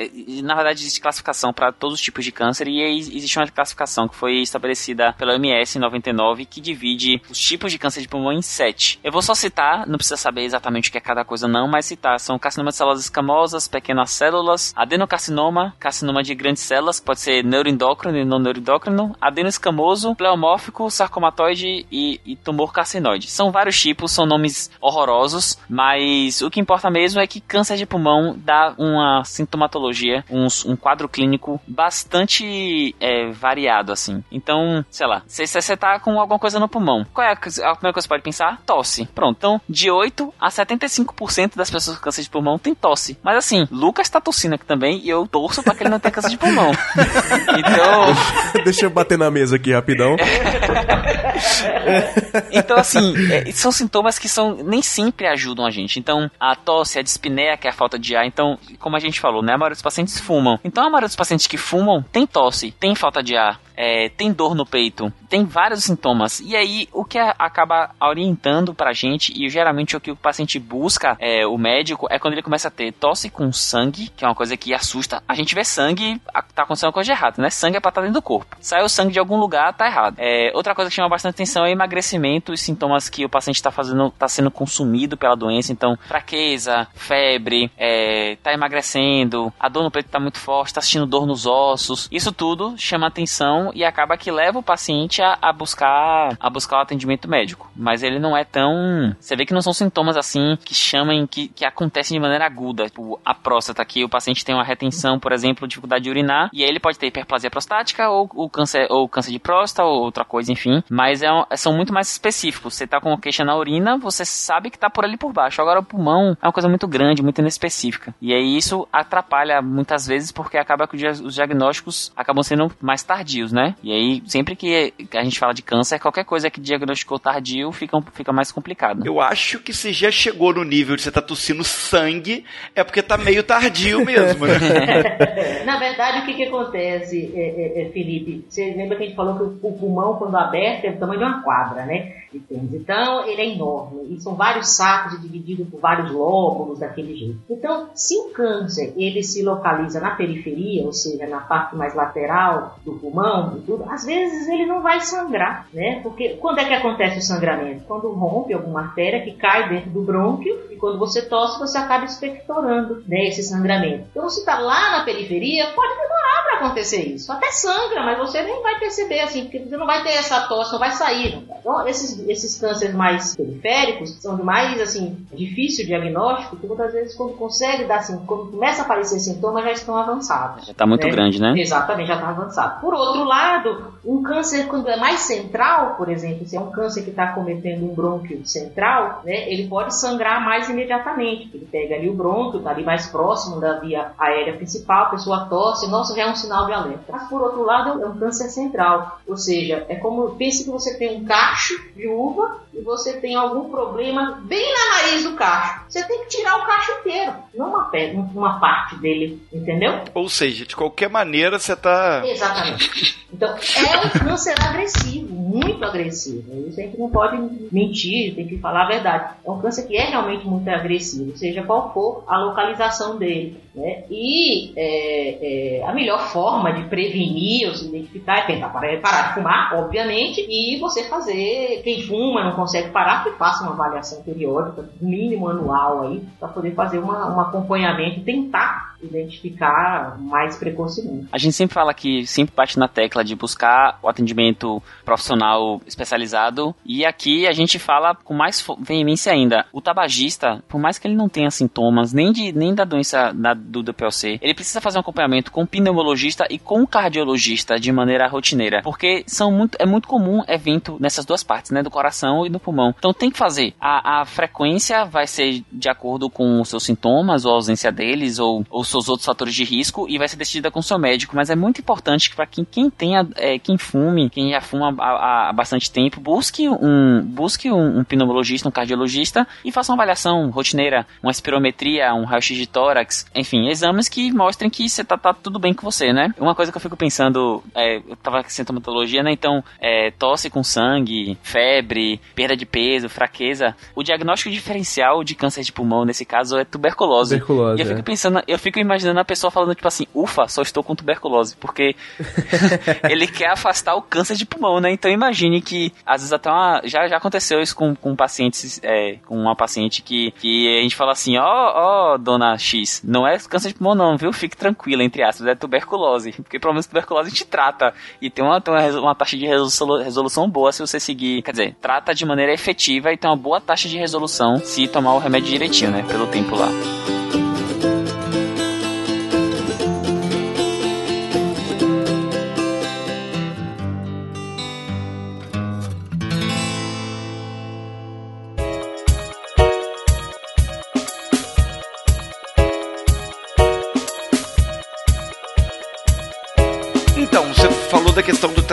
[0.43, 4.15] na verdade existe classificação para todos os tipos de câncer e existe uma classificação que
[4.15, 8.41] foi estabelecida pela OMS em 99 que divide os tipos de câncer de pulmão em
[8.41, 8.99] sete.
[9.03, 11.86] Eu vou só citar, não precisa saber exatamente o que é cada coisa não, mas
[11.86, 17.43] citar, são carcinoma de células escamosas, pequenas células, adenocarcinoma, carcinoma de grandes células, pode ser
[17.43, 23.30] neuroendócrino e não neuroendócrino, adenoescamoso, pleomórfico, sarcomatoide e, e tumor carcinoide.
[23.30, 27.86] São vários tipos, são nomes horrorosos, mas o que importa mesmo é que câncer de
[27.86, 34.23] pulmão dá uma sintomatologia, um, um quadro clínico bastante é, variado, assim.
[34.32, 37.36] Então, sei lá, se você tá com alguma coisa no pulmão, qual é a, a
[37.36, 38.62] primeira coisa que você pode pensar?
[38.65, 39.06] Tosse.
[39.13, 39.38] Pronto.
[39.38, 43.17] Então, de 8 a 75% das pessoas com câncer de pulmão tem tosse.
[43.23, 46.12] Mas assim, Lucas tá tossindo aqui também e eu torço para que ele não tenha
[46.12, 46.71] câncer de pulmão.
[47.58, 48.63] então.
[48.63, 50.15] Deixa eu bater na mesa aqui rapidão.
[52.51, 55.99] então, assim, é, são sintomas que são nem sempre ajudam a gente.
[55.99, 58.25] Então, a tosse, a dispneia, que é a falta de ar.
[58.25, 59.53] Então, como a gente falou, né?
[59.53, 60.59] A maioria dos pacientes fumam.
[60.63, 64.33] Então, a maioria dos pacientes que fumam tem tosse, tem falta de ar, é, tem
[64.33, 66.39] dor no peito, tem vários sintomas.
[66.39, 71.15] E aí, o que acaba orientando pra gente, e geralmente o que o paciente busca,
[71.19, 74.35] é, o médico, é quando ele começa a ter tosse com sangue, que é uma
[74.35, 75.21] coisa que assusta.
[75.27, 76.19] A gente vê sangue,
[76.55, 77.49] tá acontecendo uma coisa errada, né?
[77.49, 78.57] Sangue é pra estar tá dentro do corpo.
[78.59, 80.15] Saiu sangue de algum lugar, tá errado.
[80.17, 83.69] É, outra coisa que chama bastante atenção é emagrecimento e sintomas que o paciente tá
[83.69, 85.71] fazendo, tá sendo consumido pela doença.
[85.71, 91.05] Então, fraqueza, febre, é, tá emagrecendo, a dor no peito tá muito forte, tá sentindo
[91.05, 92.07] dor nos ossos.
[92.11, 96.77] Isso tudo chama atenção e acaba que leva o paciente a, a, buscar a buscar
[96.77, 97.69] o atendimento médico.
[97.75, 99.15] Mas ele não é tão.
[99.19, 102.86] Você vê que não são sintomas assim que chamem, que, que acontecem de maneira aguda.
[102.86, 106.63] Tipo, a próstata, que o paciente tem uma retenção, por exemplo, dificuldade de urinar, e
[106.63, 110.25] aí ele pode ter hiperplasia prostática, ou o câncer, ou câncer de próstata, ou outra
[110.25, 110.84] coisa, enfim.
[110.89, 112.75] Mas é, são muito mais específicos.
[112.75, 115.62] Você tá com queixa na urina, você sabe que tá por ali por baixo.
[115.62, 118.13] Agora o pulmão é uma coisa muito grande, muito inespecífica.
[118.21, 123.51] E aí isso atrapalha muitas vezes porque acaba que os diagnósticos acabam sendo mais tardios,
[123.51, 123.57] né?
[123.58, 123.76] Né?
[123.82, 128.00] E aí, sempre que a gente fala de câncer, qualquer coisa que diagnosticou tardio fica,
[128.13, 129.04] fica mais complicado.
[129.04, 133.02] Eu acho que se já chegou no nível de você tá tossindo sangue, é porque
[133.02, 135.63] tá meio tardio mesmo, né?
[135.65, 138.46] Na verdade, o que que acontece, é, é, é, Felipe?
[138.48, 141.26] Você lembra que a gente falou que o pulmão, quando aberto, é do tamanho de
[141.26, 142.13] uma quadra, né?
[142.34, 144.13] Então, ele é enorme.
[144.13, 147.39] E são vários sacos divididos por vários lóbulos daquele jeito.
[147.50, 152.78] Então, se o câncer, ele se localiza na periferia, ou seja, na parte mais lateral
[152.86, 155.99] do pulmão, tudo, às vezes ele não vai sangrar, né?
[156.03, 157.83] Porque quando é que acontece o sangramento?
[157.86, 162.05] Quando rompe alguma artéria que cai dentro do brônquio e quando você tosse, você acaba
[162.05, 164.05] expectorando né, esse sangramento.
[164.11, 167.31] Então, se está lá na periferia, pode demorar para acontecer isso.
[167.31, 170.71] Até sangra, mas você nem vai perceber, assim, porque você não vai ter essa tosse,
[170.71, 171.35] não vai sair.
[171.35, 171.57] Não vai.
[171.59, 177.15] Então, esses, esses cânceres mais periféricos são mais, assim, difícil o diagnóstico, porque muitas vezes
[177.15, 180.65] quando consegue dar, assim, quando começa a aparecer sintomas, já estão avançados.
[180.65, 181.11] Já está muito né?
[181.11, 181.53] grande, né?
[181.57, 182.79] Exatamente, já está avançado.
[182.81, 187.03] Por outro lado, um câncer, quando é mais central, por exemplo, se é um câncer
[187.03, 191.49] que está cometendo um brônquio central, né, ele pode sangrar mais imediatamente.
[191.53, 195.45] Ele pega ali o brônquio, está ali mais próximo da via aérea principal, a pessoa
[195.45, 197.12] tosse, nossa, já é um sinal de alerta.
[197.12, 200.97] Mas por outro lado, é um câncer central, ou seja, é como pense que você
[200.97, 205.82] tem um cacho de uva e você tem algum problema bem na raiz do cacho.
[205.89, 207.89] Você tem que tirar o cacho inteiro, não uma,
[208.34, 210.01] uma parte dele, entendeu?
[210.13, 212.21] Ou seja, de qualquer maneira você está.
[212.25, 213.25] Exatamente.
[213.32, 216.43] Então, é um câncer agressivo, muito agressivo.
[216.51, 217.38] A gente não pode
[217.71, 219.36] mentir, tem que falar a verdade.
[219.45, 223.62] É um câncer que é realmente muito agressivo, seja qual for a localização dele.
[223.73, 224.03] Né?
[224.10, 229.33] E é, é, a melhor forma de prevenir ou se identificar é tentar parar de
[229.36, 234.89] fumar, obviamente, e você fazer, quem fuma não consegue parar, que faça uma avaliação periódica,
[234.99, 241.27] mínimo anual aí, para poder fazer uma, um acompanhamento e tentar identificar mais precocemente.
[241.31, 245.37] A gente sempre fala que sempre bate na tecla de buscar o atendimento profissional
[245.86, 249.65] especializado e aqui a gente fala com mais veemência ainda.
[249.71, 253.54] O tabagista, por mais que ele não tenha sintomas nem de nem da doença da,
[253.54, 257.91] do DPLC, ele precisa fazer um acompanhamento com o pneumologista e com o cardiologista de
[257.91, 262.45] maneira rotineira, porque são muito é muito comum evento nessas duas partes, né, do coração
[262.45, 262.93] e do pulmão.
[262.97, 263.73] Então tem que fazer.
[263.80, 268.39] A, a frequência vai ser de acordo com os seus sintomas ou a ausência deles
[268.39, 271.36] ou, ou seus outros fatores de risco e vai ser decidida com o seu médico,
[271.36, 275.26] mas é muito importante para quem, quem tenha, é, quem fume, quem já fuma há,
[275.27, 280.49] há bastante tempo, busque um busque um, um, pneumologista, um cardiologista e faça uma avaliação
[280.49, 285.33] rotineira, uma espirometria, um raio-x de tórax, enfim, exames que mostrem que você tá, tá,
[285.33, 286.33] tudo bem com você, né?
[286.39, 289.31] Uma coisa que eu fico pensando, é, eu tava com sintomatologia, né?
[289.31, 293.75] Então, é, tosse com sangue, febre, perda de peso, fraqueza.
[293.95, 297.39] O diagnóstico diferencial de câncer de pulmão, nesse caso, é tuberculose.
[297.39, 297.81] Tuberculose.
[297.81, 300.83] E eu fico pensando, eu fico imaginando a pessoa falando, tipo assim, ufa, só estou
[300.83, 301.95] com tuberculose, porque
[303.09, 304.91] ele quer afastar o câncer de pulmão, né?
[304.91, 309.17] Então imagine que, às vezes até uma, já, já aconteceu isso com, com pacientes, é,
[309.25, 313.01] com uma paciente que, que a gente fala assim, ó, oh, ó, oh, dona X,
[313.03, 314.32] não é câncer de pulmão não, viu?
[314.32, 318.62] Fique tranquila, entre aspas, é tuberculose, porque pelo menos tuberculose gente trata, e tem uma,
[318.62, 322.25] tem uma, uma taxa de resolução, resolução boa se você seguir, quer dizer, trata de
[322.25, 326.03] maneira efetiva e tem uma boa taxa de resolução se tomar o remédio direitinho, né?
[326.08, 326.67] Pelo tempo lá.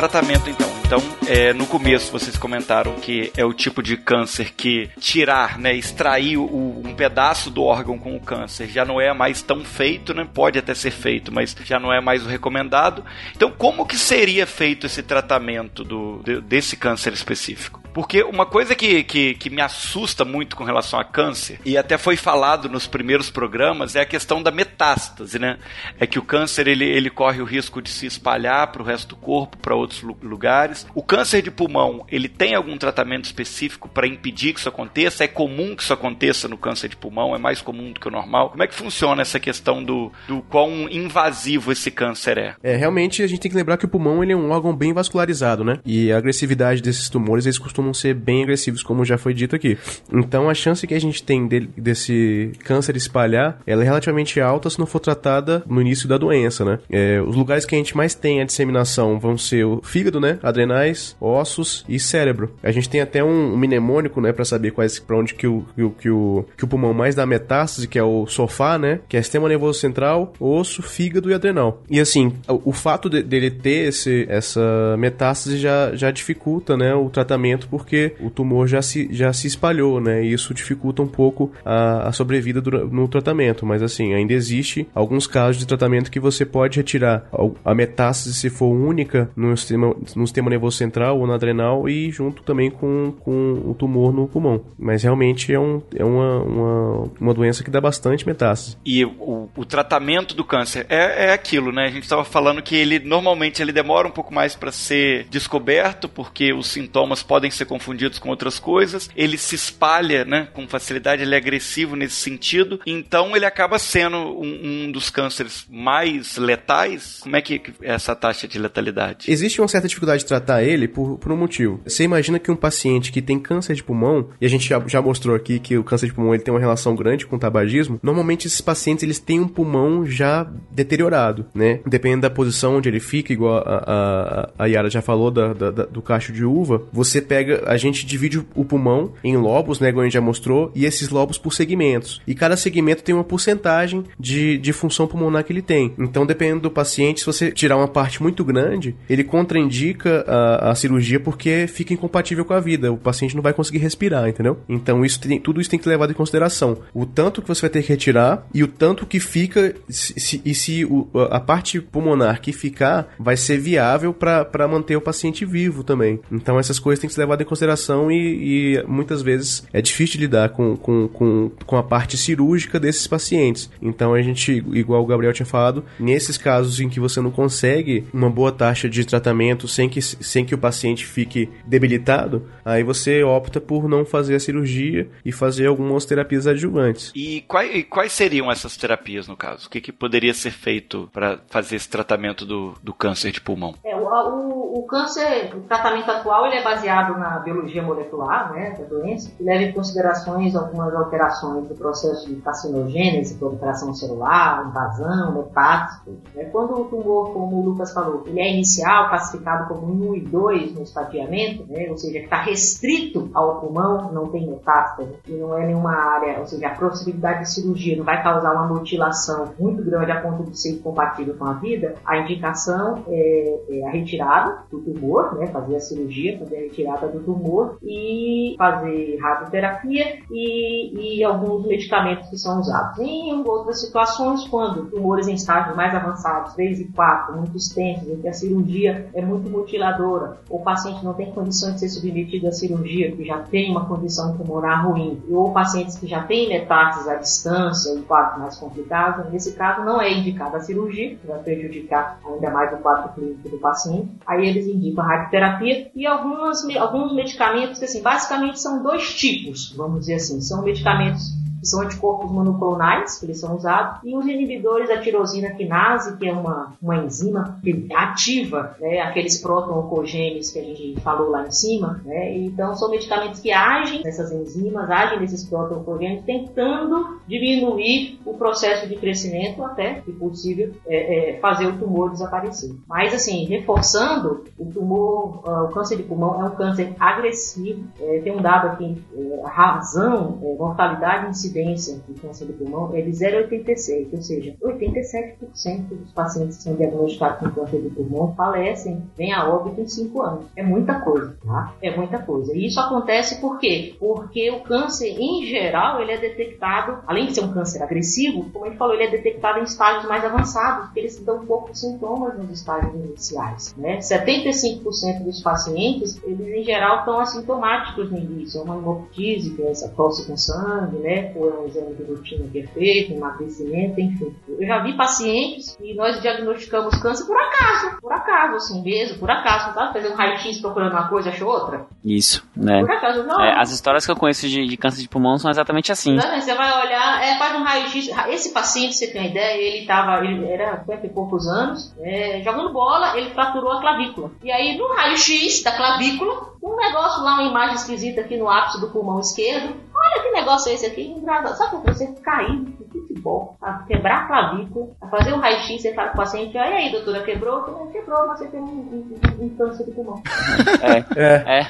[0.09, 0.75] Tratamento, então.
[0.85, 5.75] Então, é, no começo vocês comentaram que é o tipo de câncer que tirar, né,
[5.75, 10.13] extrair o, um pedaço do órgão com o câncer já não é mais tão feito,
[10.13, 10.29] né?
[10.33, 13.03] Pode até ser feito, mas já não é mais o recomendado.
[13.35, 17.84] Então, como que seria feito esse tratamento do, desse câncer específico?
[17.95, 21.97] Porque uma coisa que, que, que, me assusta muito com relação a câncer, e até
[21.97, 25.59] foi falado nos primeiros programas, é a questão da metástase, né?
[25.99, 29.11] É que o câncer ele, ele corre o risco de se espalhar para o resto
[29.11, 30.87] do corpo, para outros lugares.
[30.93, 35.23] O câncer de pulmão, ele tem algum tratamento específico para impedir que isso aconteça?
[35.23, 37.33] É comum que isso aconteça no câncer de pulmão?
[37.33, 38.51] É mais comum do que o normal?
[38.51, 42.57] Como é que funciona essa questão do, do quão invasivo esse câncer é?
[42.61, 44.93] É, realmente a gente tem que lembrar que o pulmão ele é um órgão bem
[44.93, 45.79] vascularizado, né?
[45.85, 49.55] E a agressividade desses tumores, eles costumam costumam ser bem agressivos, como já foi dito
[49.55, 49.77] aqui.
[50.13, 54.71] Então a chance que a gente tem de, desse câncer espalhar, ela é relativamente alta
[54.71, 56.79] se não for tratada no início da doença, né?
[56.91, 60.39] É, os lugares que a gente mais tem a disseminação vão ser o fígado, né?
[60.43, 62.55] Adrenais, ossos e cérebro.
[62.63, 65.65] A gente tem até um, um mnemônico, né, para saber quais para onde que o,
[65.75, 69.01] que o, que, o, que o pulmão mais dá metástase, que é o sofá, né?
[69.09, 71.83] Que é sistema nervoso central, osso, fígado e adrenal.
[71.91, 76.95] E assim, o, o fato de, dele ter esse, essa metástase já, já dificulta, né,
[76.95, 80.23] o tratamento porque o tumor já se, já se espalhou, né?
[80.23, 83.67] E isso dificulta um pouco a, a sobrevida do, no tratamento.
[83.67, 87.29] Mas assim, ainda existe alguns casos de tratamento que você pode retirar
[87.65, 92.13] a metástase se for única no sistema, no sistema nervoso central ou na adrenal e
[92.13, 94.65] junto também com, com o tumor no pulmão.
[94.79, 98.77] Mas realmente é, um, é uma, uma, uma doença que dá bastante metástase.
[98.87, 101.87] E o, o tratamento do câncer é, é aquilo, né?
[101.87, 106.09] A gente estava falando que ele normalmente ele demora um pouco mais para ser descoberto,
[106.09, 109.11] porque os sintomas podem ser confundidos com outras coisas.
[109.17, 110.49] Ele se espalha, né?
[110.53, 112.81] Com facilidade, ele é agressivo nesse sentido.
[112.87, 117.21] Então ele acaba sendo um, um dos cânceres mais letais.
[117.23, 119.31] Como é que é essa taxa de letalidade?
[119.31, 121.81] Existe uma certa dificuldade de tratar ele por, por um motivo.
[121.85, 125.01] Você imagina que um paciente que tem câncer de pulmão, e a gente já, já
[125.01, 127.99] mostrou aqui que o câncer de pulmão ele tem uma relação grande com o tabagismo,
[128.03, 131.81] normalmente esses pacientes eles têm um pulmão já deteriorado, né?
[131.87, 135.71] Dependendo da posição onde ele fica, igual a, a, a Yara já falou da, da,
[135.71, 139.89] da, do cacho de uva, você pega, a gente divide o pulmão em lobos, né?
[139.89, 142.21] Igual a gente já mostrou, e esses lobos por segmentos.
[142.27, 145.95] E cada segmento tem uma porcentagem de, de função pulmonar que ele tem.
[145.99, 150.75] Então, dependendo do paciente, se você tirar uma parte muito grande, ele contraindica a, a
[150.75, 152.93] cirurgia porque fica incompatível com a vida.
[152.93, 154.59] O paciente não vai conseguir respirar, entendeu?
[154.69, 156.79] Então, isso tem, tudo isso tem que levar em consideração.
[156.93, 160.43] O tanto que você vai ter que retirar e o tanto que fica se, se,
[160.45, 165.45] e se o, a parte pulmonar que ficar vai ser viável para manter o paciente
[165.45, 166.21] vivo também.
[166.31, 170.21] Então, essas coisas têm que ser levadas em consideração e, e muitas vezes é difícil
[170.21, 173.71] lidar com, com, com, com a parte cirúrgica desses pacientes.
[173.81, 178.05] Então, a gente, igual o Gabriel tinha falado, nesses casos em que você não consegue
[178.13, 183.23] uma boa taxa de tratamento sem que, sem que o paciente fique debilitado, aí você
[183.23, 187.13] opta por não fazer a cirurgia e fazer algumas terapias adjuvantes.
[187.15, 189.67] E quais, e quais seriam essas terapias, no caso?
[189.67, 193.75] O que, que poderia ser feito para fazer esse tratamento do, do câncer de pulmão?
[193.85, 198.77] É, o, o, o, câncer, o tratamento atual, ele é baseado na biologia molecular né,
[198.79, 205.35] da doença, que leva em considerações algumas alterações do processo de carcinogênese, proliferação celular, invasão,
[205.35, 206.19] metástase.
[206.35, 206.45] Né?
[206.45, 210.75] Quando o tumor, como o Lucas falou, ele é inicial, classificado como 1 e 2
[210.75, 215.67] no estadiamento, né, ou seja, está restrito ao pulmão, não tem metástase, e não é
[215.67, 220.11] nenhuma área, ou seja, a possibilidade de cirurgia não vai causar uma mutilação muito grande
[220.11, 224.81] a ponto de ser incompatível com a vida, a indicação é, é a retirada do
[224.81, 231.25] tumor, né, fazer a cirurgia, fazer a retirada do tumor e fazer radioterapia e, e
[231.25, 232.99] alguns medicamentos que são usados.
[232.99, 238.17] Em outras situações, quando tumores em estágios mais avançados, 3 e 4, muito extensos, em
[238.17, 242.53] que a cirurgia é muito mutiladora, o paciente não tem condições de ser submetido à
[242.53, 247.15] cirurgia, que já tem uma condição pulmonar ruim, ou pacientes que já têm metástases à
[247.17, 252.19] distância, em quadros mais complicados, nesse caso não é indicada a cirurgia, que vai prejudicar
[252.27, 254.11] ainda mais o quadro clínico do paciente.
[254.27, 259.73] Aí eles indicam a radioterapia e algumas, alguns medicamentos que, assim, basicamente são dois tipos,
[259.77, 264.27] vamos dizer assim, são medicamentos que são anticorpos monoclonais, que eles são usados, e os
[264.27, 270.59] inibidores da tirosina quinase, que é uma, uma enzima que ativa né, aqueles proto-oncogenes que
[270.59, 272.03] a gente falou lá em cima.
[272.05, 272.37] Né?
[272.37, 278.97] Então, são medicamentos que agem nessas enzimas, agem nesses proto-oncogenes, tentando diminuir o processo de
[278.97, 282.75] crescimento até, se possível, é, é, fazer o tumor desaparecer.
[282.87, 287.85] Mas, assim, reforçando, o tumor, uh, o câncer de pulmão é um câncer agressivo.
[287.99, 292.95] É, tem um dado aqui, é, razão, é, mortalidade incidente incidência de câncer de pulmão
[292.95, 298.35] é de 0,86, ou seja, 87% dos pacientes que são diagnosticados com câncer de pulmão
[298.35, 300.45] falecem, vêm a óbito em 5 anos.
[300.57, 301.75] É muita coisa, tá?
[301.81, 302.53] É muita coisa.
[302.55, 303.95] E isso acontece por quê?
[303.99, 308.67] Porque o câncer, em geral, ele é detectado, além de ser um câncer agressivo, como
[308.67, 312.51] ele falou, ele é detectado em estágios mais avançados, porque eles dão poucos sintomas nos
[312.51, 313.99] estágios iniciais, né?
[313.99, 319.71] 75% dos pacientes, eles em geral estão assintomáticos no início, é uma hemoptise, que é
[319.71, 321.33] essa tosse com sangue, né?
[321.45, 324.35] Ou é um exame de rotina que é feito, emagrecimento, enfim.
[324.49, 329.31] Eu já vi pacientes e nós diagnosticamos câncer por acaso, por acaso, assim mesmo, por
[329.31, 329.93] acaso, tá?
[329.93, 331.87] Fazer um raio-x procurando uma coisa, achou outra.
[332.05, 332.81] Isso, né?
[332.81, 333.41] Por acaso, não.
[333.41, 336.15] É, as histórias que eu conheço de, de câncer de pulmão são exatamente assim.
[336.15, 338.09] Não, Você vai olhar, é, faz um raio-x.
[338.29, 342.43] Esse paciente, você tem uma ideia, ele tava, ele era 50 e poucos anos, é,
[342.43, 344.31] jogando bola, ele fraturou a clavícula.
[344.43, 348.81] E aí, no raio-x da clavícula, um negócio lá, uma imagem esquisita aqui no ápice
[348.81, 349.75] do pulmão esquerdo.
[350.05, 351.57] Olha que negócio é esse aqui, engraçado.
[351.57, 355.95] Sabe quando você cair no futebol, a quebrar a clavícula, a fazer um raio-x, você
[355.95, 357.61] fala com o paciente, olha aí, doutora, quebrou?
[357.67, 360.23] Não, quebrou, mas você tem um, um, um câncer de pulmão.
[360.83, 361.61] É, É.
[361.61, 361.67] é.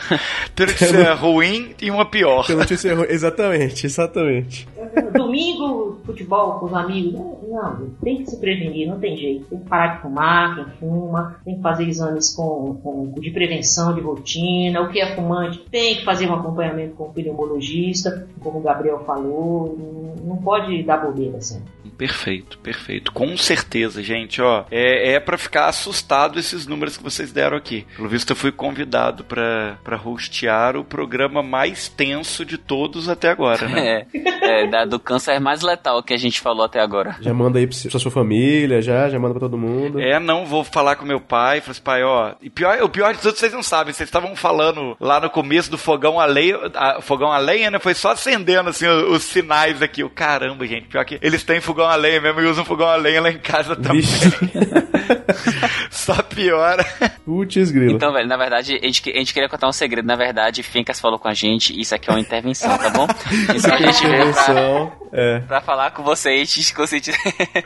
[0.55, 2.45] Tem notícia ruim e uma pior.
[2.45, 3.05] Que notícia errou.
[3.09, 4.69] Exatamente, exatamente.
[5.13, 7.13] Domingo, futebol com os amigos.
[7.15, 9.45] Não, não, tem que se prevenir, não tem jeito.
[9.47, 13.95] Tem que parar de fumar, quem fuma, tem que fazer exames com, com- de prevenção
[13.95, 14.81] de rotina.
[14.81, 19.05] O que é fumante tem que fazer um acompanhamento com o pneumologista, como o Gabriel
[19.05, 20.15] falou.
[20.25, 21.63] Não, pode dar bobeira assim.
[21.99, 23.13] Perfeito, perfeito.
[23.13, 24.65] Com certeza, gente, ó.
[24.71, 27.87] É, é para ficar assustado esses números que vocês deram aqui.
[27.97, 33.29] Pelo visto, eu fui convidado pra pra hostear o programa mais tenso de todos até
[33.31, 34.07] agora, né?
[34.45, 37.15] É, é, da- do câncer mais letal que a gente falou até agora.
[37.21, 40.01] Já manda aí pra sua família, já, já manda pra todo mundo.
[40.01, 41.61] É, não vou falar com meu pai.
[41.61, 42.33] Falei assim, pai, ó.
[42.43, 43.93] E pior, o pior de tudo, vocês não sabem.
[43.95, 46.59] Vocês estavam falando lá no começo do fogão a lenha.
[46.75, 47.79] a- fogão a lenha, né?
[47.79, 50.03] Foi só acendendo, assim, os, os sinais aqui.
[50.03, 50.89] O caramba, gente.
[50.89, 53.39] Pior que eles têm fogão a lenha mesmo e usam fogão a lenha lá em
[53.39, 54.03] casa também.
[55.91, 56.85] Só piora.
[57.25, 57.93] Putz, grilo.
[57.93, 60.07] Então, velho, na verdade, a gente, a gente queria contar um segredo.
[60.07, 63.07] Na verdade, Fincas falou com a gente, isso aqui é uma intervenção, tá bom?
[63.55, 64.93] Isso a gente veio pra, Intervenção.
[65.13, 67.21] É, pra falar com vocês, te conscientizar.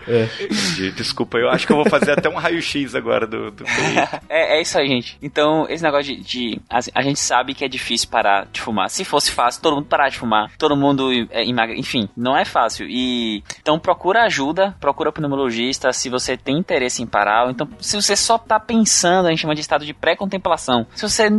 [0.07, 0.29] é.
[0.95, 3.65] Desculpa, eu acho que eu vou fazer até um raio-x agora do, do.
[4.29, 5.17] É, é isso aí, gente.
[5.23, 6.23] Então, esse negócio de.
[6.23, 8.91] de- a, a gente sabe que é difícil parar de fumar.
[8.91, 11.79] Se fosse fácil, todo mundo parar de fumar, todo mundo é, emagre.
[11.79, 12.87] Enfim, não é fácil.
[12.89, 17.28] E então procura ajuda, procura pneumologista se você tem interesse em parar.
[17.51, 20.87] Então, se você só tá pensando, a gente chama de estado de pré-contemplação.
[20.95, 21.31] Se você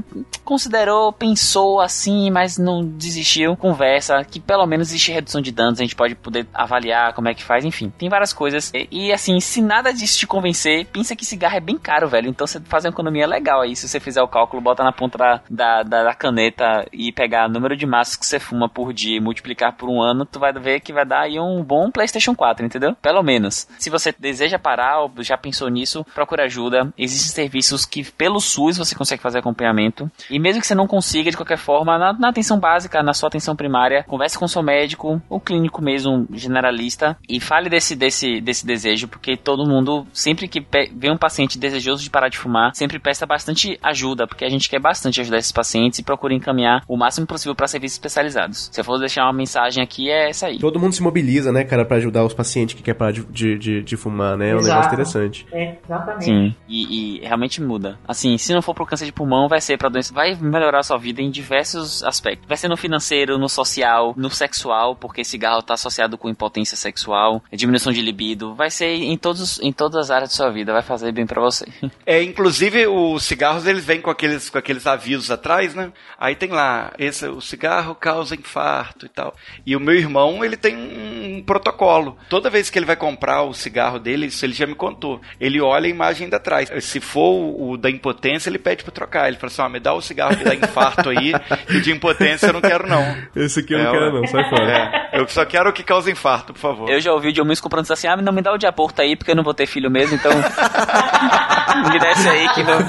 [0.44, 5.84] considerou, pensou assim, mas não desistiu, conversa, que pelo menos existe redução de danos, a
[5.84, 7.92] gente pode poder avaliar como é que faz, enfim.
[7.98, 8.72] Tem várias coisas.
[8.74, 12.30] E, e, assim, se nada disso te convencer, pensa que cigarro é bem caro, velho.
[12.30, 13.76] Então você faz uma economia legal aí.
[13.76, 17.48] Se você fizer o cálculo, bota na ponta da, da, da- da caneta e pegar
[17.48, 20.40] o número de maços que você fuma por dia e multiplicar por um ano, tu
[20.40, 22.96] vai ver que vai dar aí um bom PlayStation 4, entendeu?
[23.02, 23.68] Pelo menos.
[23.78, 25.79] Se você deseja parar ou já pensou nisso,
[26.16, 26.92] procura ajuda.
[26.98, 30.10] Existem serviços que pelo SUS você consegue fazer acompanhamento.
[30.30, 33.28] E mesmo que você não consiga, de qualquer forma, na, na atenção básica, na sua
[33.28, 38.66] atenção primária, converse com seu médico, ou clínico mesmo, generalista, e fale desse, desse, desse
[38.66, 40.66] desejo, porque todo mundo, sempre que
[40.96, 44.70] vê um paciente desejoso de parar de fumar, sempre peça bastante ajuda, porque a gente
[44.70, 48.70] quer bastante ajudar esses pacientes e procura encaminhar o máximo possível para serviços especializados.
[48.72, 50.60] Se eu for deixar uma mensagem aqui, é essa aí.
[50.60, 53.58] Todo mundo se mobiliza, né, cara, pra ajudar os pacientes que querem parar de, de,
[53.58, 54.50] de, de fumar, né?
[54.50, 54.70] É um Exato.
[54.70, 55.46] negócio interessante.
[55.52, 56.26] É, exatamente.
[56.26, 58.00] Sim, e, e realmente muda.
[58.08, 60.84] Assim, se não for pro câncer de pulmão, vai ser pra doença, vai melhorar a
[60.84, 62.48] sua vida em diversos aspectos.
[62.48, 67.44] Vai ser no financeiro, no social, no sexual, porque cigarro tá associado com impotência sexual,
[67.52, 70.82] diminuição de libido, vai ser em todos em todas as áreas da sua vida, vai
[70.82, 71.66] fazer bem pra você.
[72.06, 75.92] É, inclusive os cigarros eles vêm com aqueles, com aqueles avisos atrás, né?
[76.18, 79.36] Aí tem lá, esse, o cigarro causa infarto e tal.
[79.66, 82.18] E o meu irmão, ele tem um protocolo.
[82.30, 85.22] Toda vez que ele vai comprar o cigarro dele, isso ele já me contou.
[85.40, 86.70] Ele olha a imagem da trás.
[86.84, 89.28] Se for o, o da impotência, ele pede pra trocar.
[89.28, 91.34] Ele fala assim: ó, me dá o cigarro que dá infarto aí,
[91.70, 93.16] e o de impotência eu não quero não.
[93.36, 95.10] Esse aqui eu É, não quero, não, sai fora.
[95.14, 96.90] É, eu só quero o que causa infarto, por favor.
[96.90, 99.16] Eu já ouvi de homens comprando assim, ah, não me dá o de aborto aí,
[99.16, 100.32] porque eu não vou ter filho mesmo, então
[101.92, 102.80] me dá esse aí que não...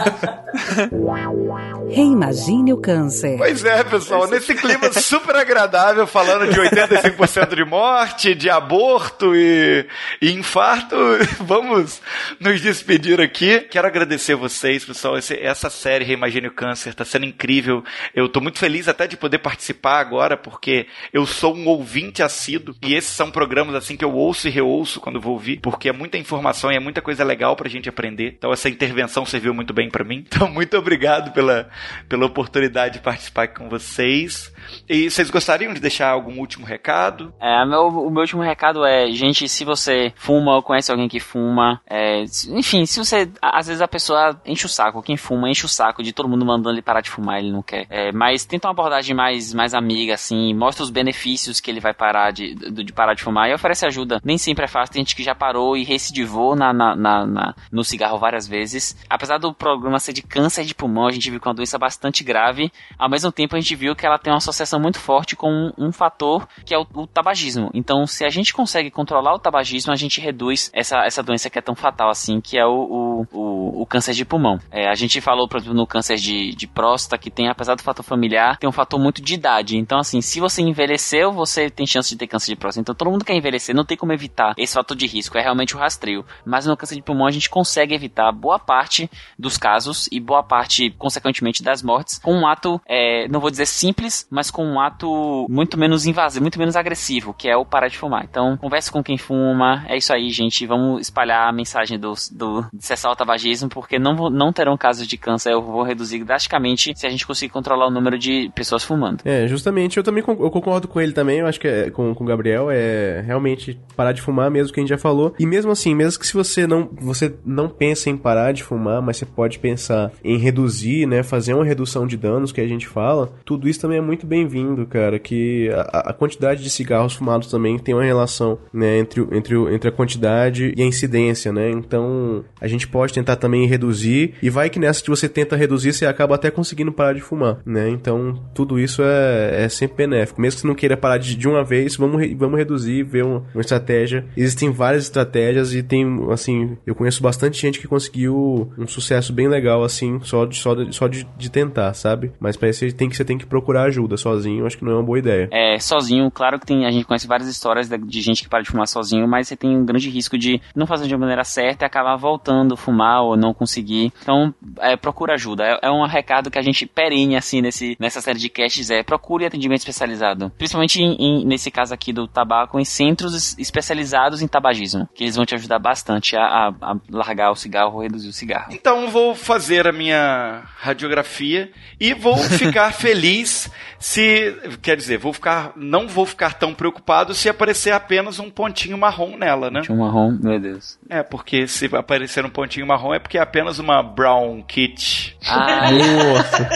[1.90, 3.36] Reimagine o câncer.
[3.36, 9.84] Pois é, pessoal, nesse clima super agradável, falando de 85% de morte, de aborto e,
[10.22, 10.94] e infarto,
[11.40, 12.00] vamos
[12.38, 13.60] nos despedir aqui.
[13.70, 15.18] Quero agradecer vocês, pessoal.
[15.18, 17.82] Esse- essa série Reimagine o Câncer está sendo incrível.
[18.14, 22.74] Eu tô muito feliz até de poder participar agora, porque eu sou um ouvinte assíduo
[22.82, 25.92] e esses são programas assim que eu ouço e reouço quando vou ouvir, porque é
[25.92, 28.34] muita informação e é muita coisa legal pra gente aprender.
[28.38, 30.24] Então essa intervenção serviu muito bem pra mim.
[30.26, 31.68] Então muito obrigado pela,
[32.08, 34.52] pela oportunidade de participar com vocês.
[34.88, 37.32] E vocês gostariam de deixar algum último recado?
[37.40, 41.20] É, meu, o meu último recado é, gente, se você fuma ou conhece alguém que
[41.20, 45.64] fuma, é, enfim, se você, às vezes a pessoa enche o saco, quem fuma enche
[45.64, 47.86] o saco de todo mundo mandando ele parar de fumar, ele não quer.
[47.90, 51.94] É, mas tenta uma abordagem mais, mais amiga, assim, mostra os benefícios que ele vai
[51.94, 54.20] parar de, de, de parar de fumar e oferece ajuda.
[54.24, 57.54] Nem sempre é fácil, tem gente que já parou e recidivou na, na, na- na-
[57.70, 58.96] no cigarro várias vezes.
[59.08, 61.78] Apesar do programa ser de câncer de pulmão, a gente viu que é uma doença
[61.78, 62.72] bastante grave.
[62.98, 65.86] Ao mesmo tempo, a gente viu que ela tem uma associação muito forte com um,
[65.86, 67.70] um fator que é o, o, tabagismo.
[67.74, 71.58] Então, se a gente consegue controlar o tabagismo, a gente reduz essa, essa doença que
[71.58, 74.58] é tão fatal assim, que é o, o, o, o câncer de pulmão.
[74.70, 77.82] É, a gente falou, por exemplo, no câncer de, de próstata, que tem, apesar do
[77.82, 79.76] fator familiar, tem um fator muito de idade.
[79.76, 82.82] Então, assim, se você envelheceu, você tem chance de ter câncer de próstata.
[82.82, 85.74] Então, todo mundo quer envelhecer, não tem como evitar esse fator de risco, é realmente
[85.74, 86.24] o rastreio.
[86.44, 90.42] Mas no câncer de pulmão, a gente consegue evitar boa parte dos casos e boa
[90.42, 94.80] parte, consequentemente, das mortes com um ato, é, não vou dizer simples, mas com um
[94.80, 98.26] ato muito menos invasivo, muito menos agressivo, que é o parar de fumar.
[98.28, 100.66] Então, converse com quem fuma, é isso aí, gente.
[100.66, 105.06] Vamos espalhar a mensagem do, do de cessar o tabagismo, porque não, não terão casos
[105.06, 105.52] de câncer.
[105.52, 109.22] Eu vou reduzir drasticamente se a gente conseguir controlar o número de pessoas fumando.
[109.24, 112.24] É, justamente, eu também eu concordo com ele também, eu acho que é, com, com
[112.24, 115.34] o Gabriel, é realmente parar de fumar mesmo, que a gente já falou.
[115.38, 119.02] E mesmo assim, mesmo que se você não, você não pensa em parar de fumar,
[119.02, 122.86] mas você pode pensar em reduzir, né, fazer uma redução de danos que a gente
[122.86, 127.48] fala, tudo isso também é muito bem-vindo, cara, que a, a, quantidade de cigarros fumados
[127.48, 132.44] também tem uma relação, né, entre, entre, entre a quantidade e a incidência, né, então
[132.60, 136.06] a gente pode tentar também reduzir, e vai que nessa que você tenta reduzir, você
[136.06, 140.56] acaba até conseguindo parar de fumar, né, então tudo isso é, é sempre benéfico, mesmo
[140.56, 143.60] que você não queira parar de, de uma vez, vamos, vamos reduzir, ver uma, uma
[143.60, 149.32] estratégia, existem várias estratégias e tem, assim, eu conheço bastante gente que conseguiu um sucesso
[149.32, 152.90] bem legal, assim, só de, só de, só de, de tentar, sabe, mas para isso
[152.94, 155.48] tem que, você tem que procurar ajuda sozinho, acho que não é uma boa ideia.
[155.52, 158.62] É, sozinho, claro que tem, a gente conhece várias histórias de, de gente que para
[158.62, 161.44] de fumar sozinho, mas você tem um grande risco de não fazer de uma maneira
[161.44, 164.12] certa e acabar voltando a fumar ou não conseguir.
[164.22, 165.64] Então, é, procura ajuda.
[165.64, 169.02] É, é, um recado que a gente perene, assim, nesse, nessa série de casts, é
[169.02, 170.50] procure atendimento especializado.
[170.56, 175.36] Principalmente em, em, nesse caso aqui do tabaco, em centros especializados em tabagismo, que eles
[175.36, 178.72] vão te ajudar bastante a, a, a largar o cigarro ou reduzir o cigarro.
[178.72, 185.72] Então, vou fazer a minha radiografia e vou ficar feliz se, quer dizer, vou ficar,
[185.76, 189.80] não vou ficar tão preocupado se aparecer apenas um pontinho marrom nela, né?
[189.80, 190.98] Pontinho marrom, meu Deus.
[191.08, 195.36] É, porque se aparecer um pontinho marrom é porque é apenas uma brown kit.
[195.46, 196.68] Ah, nossa.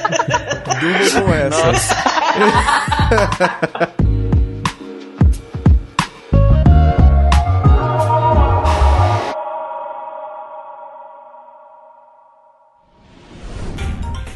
[0.80, 1.66] Dúvida com essa.
[1.66, 1.94] Nossa.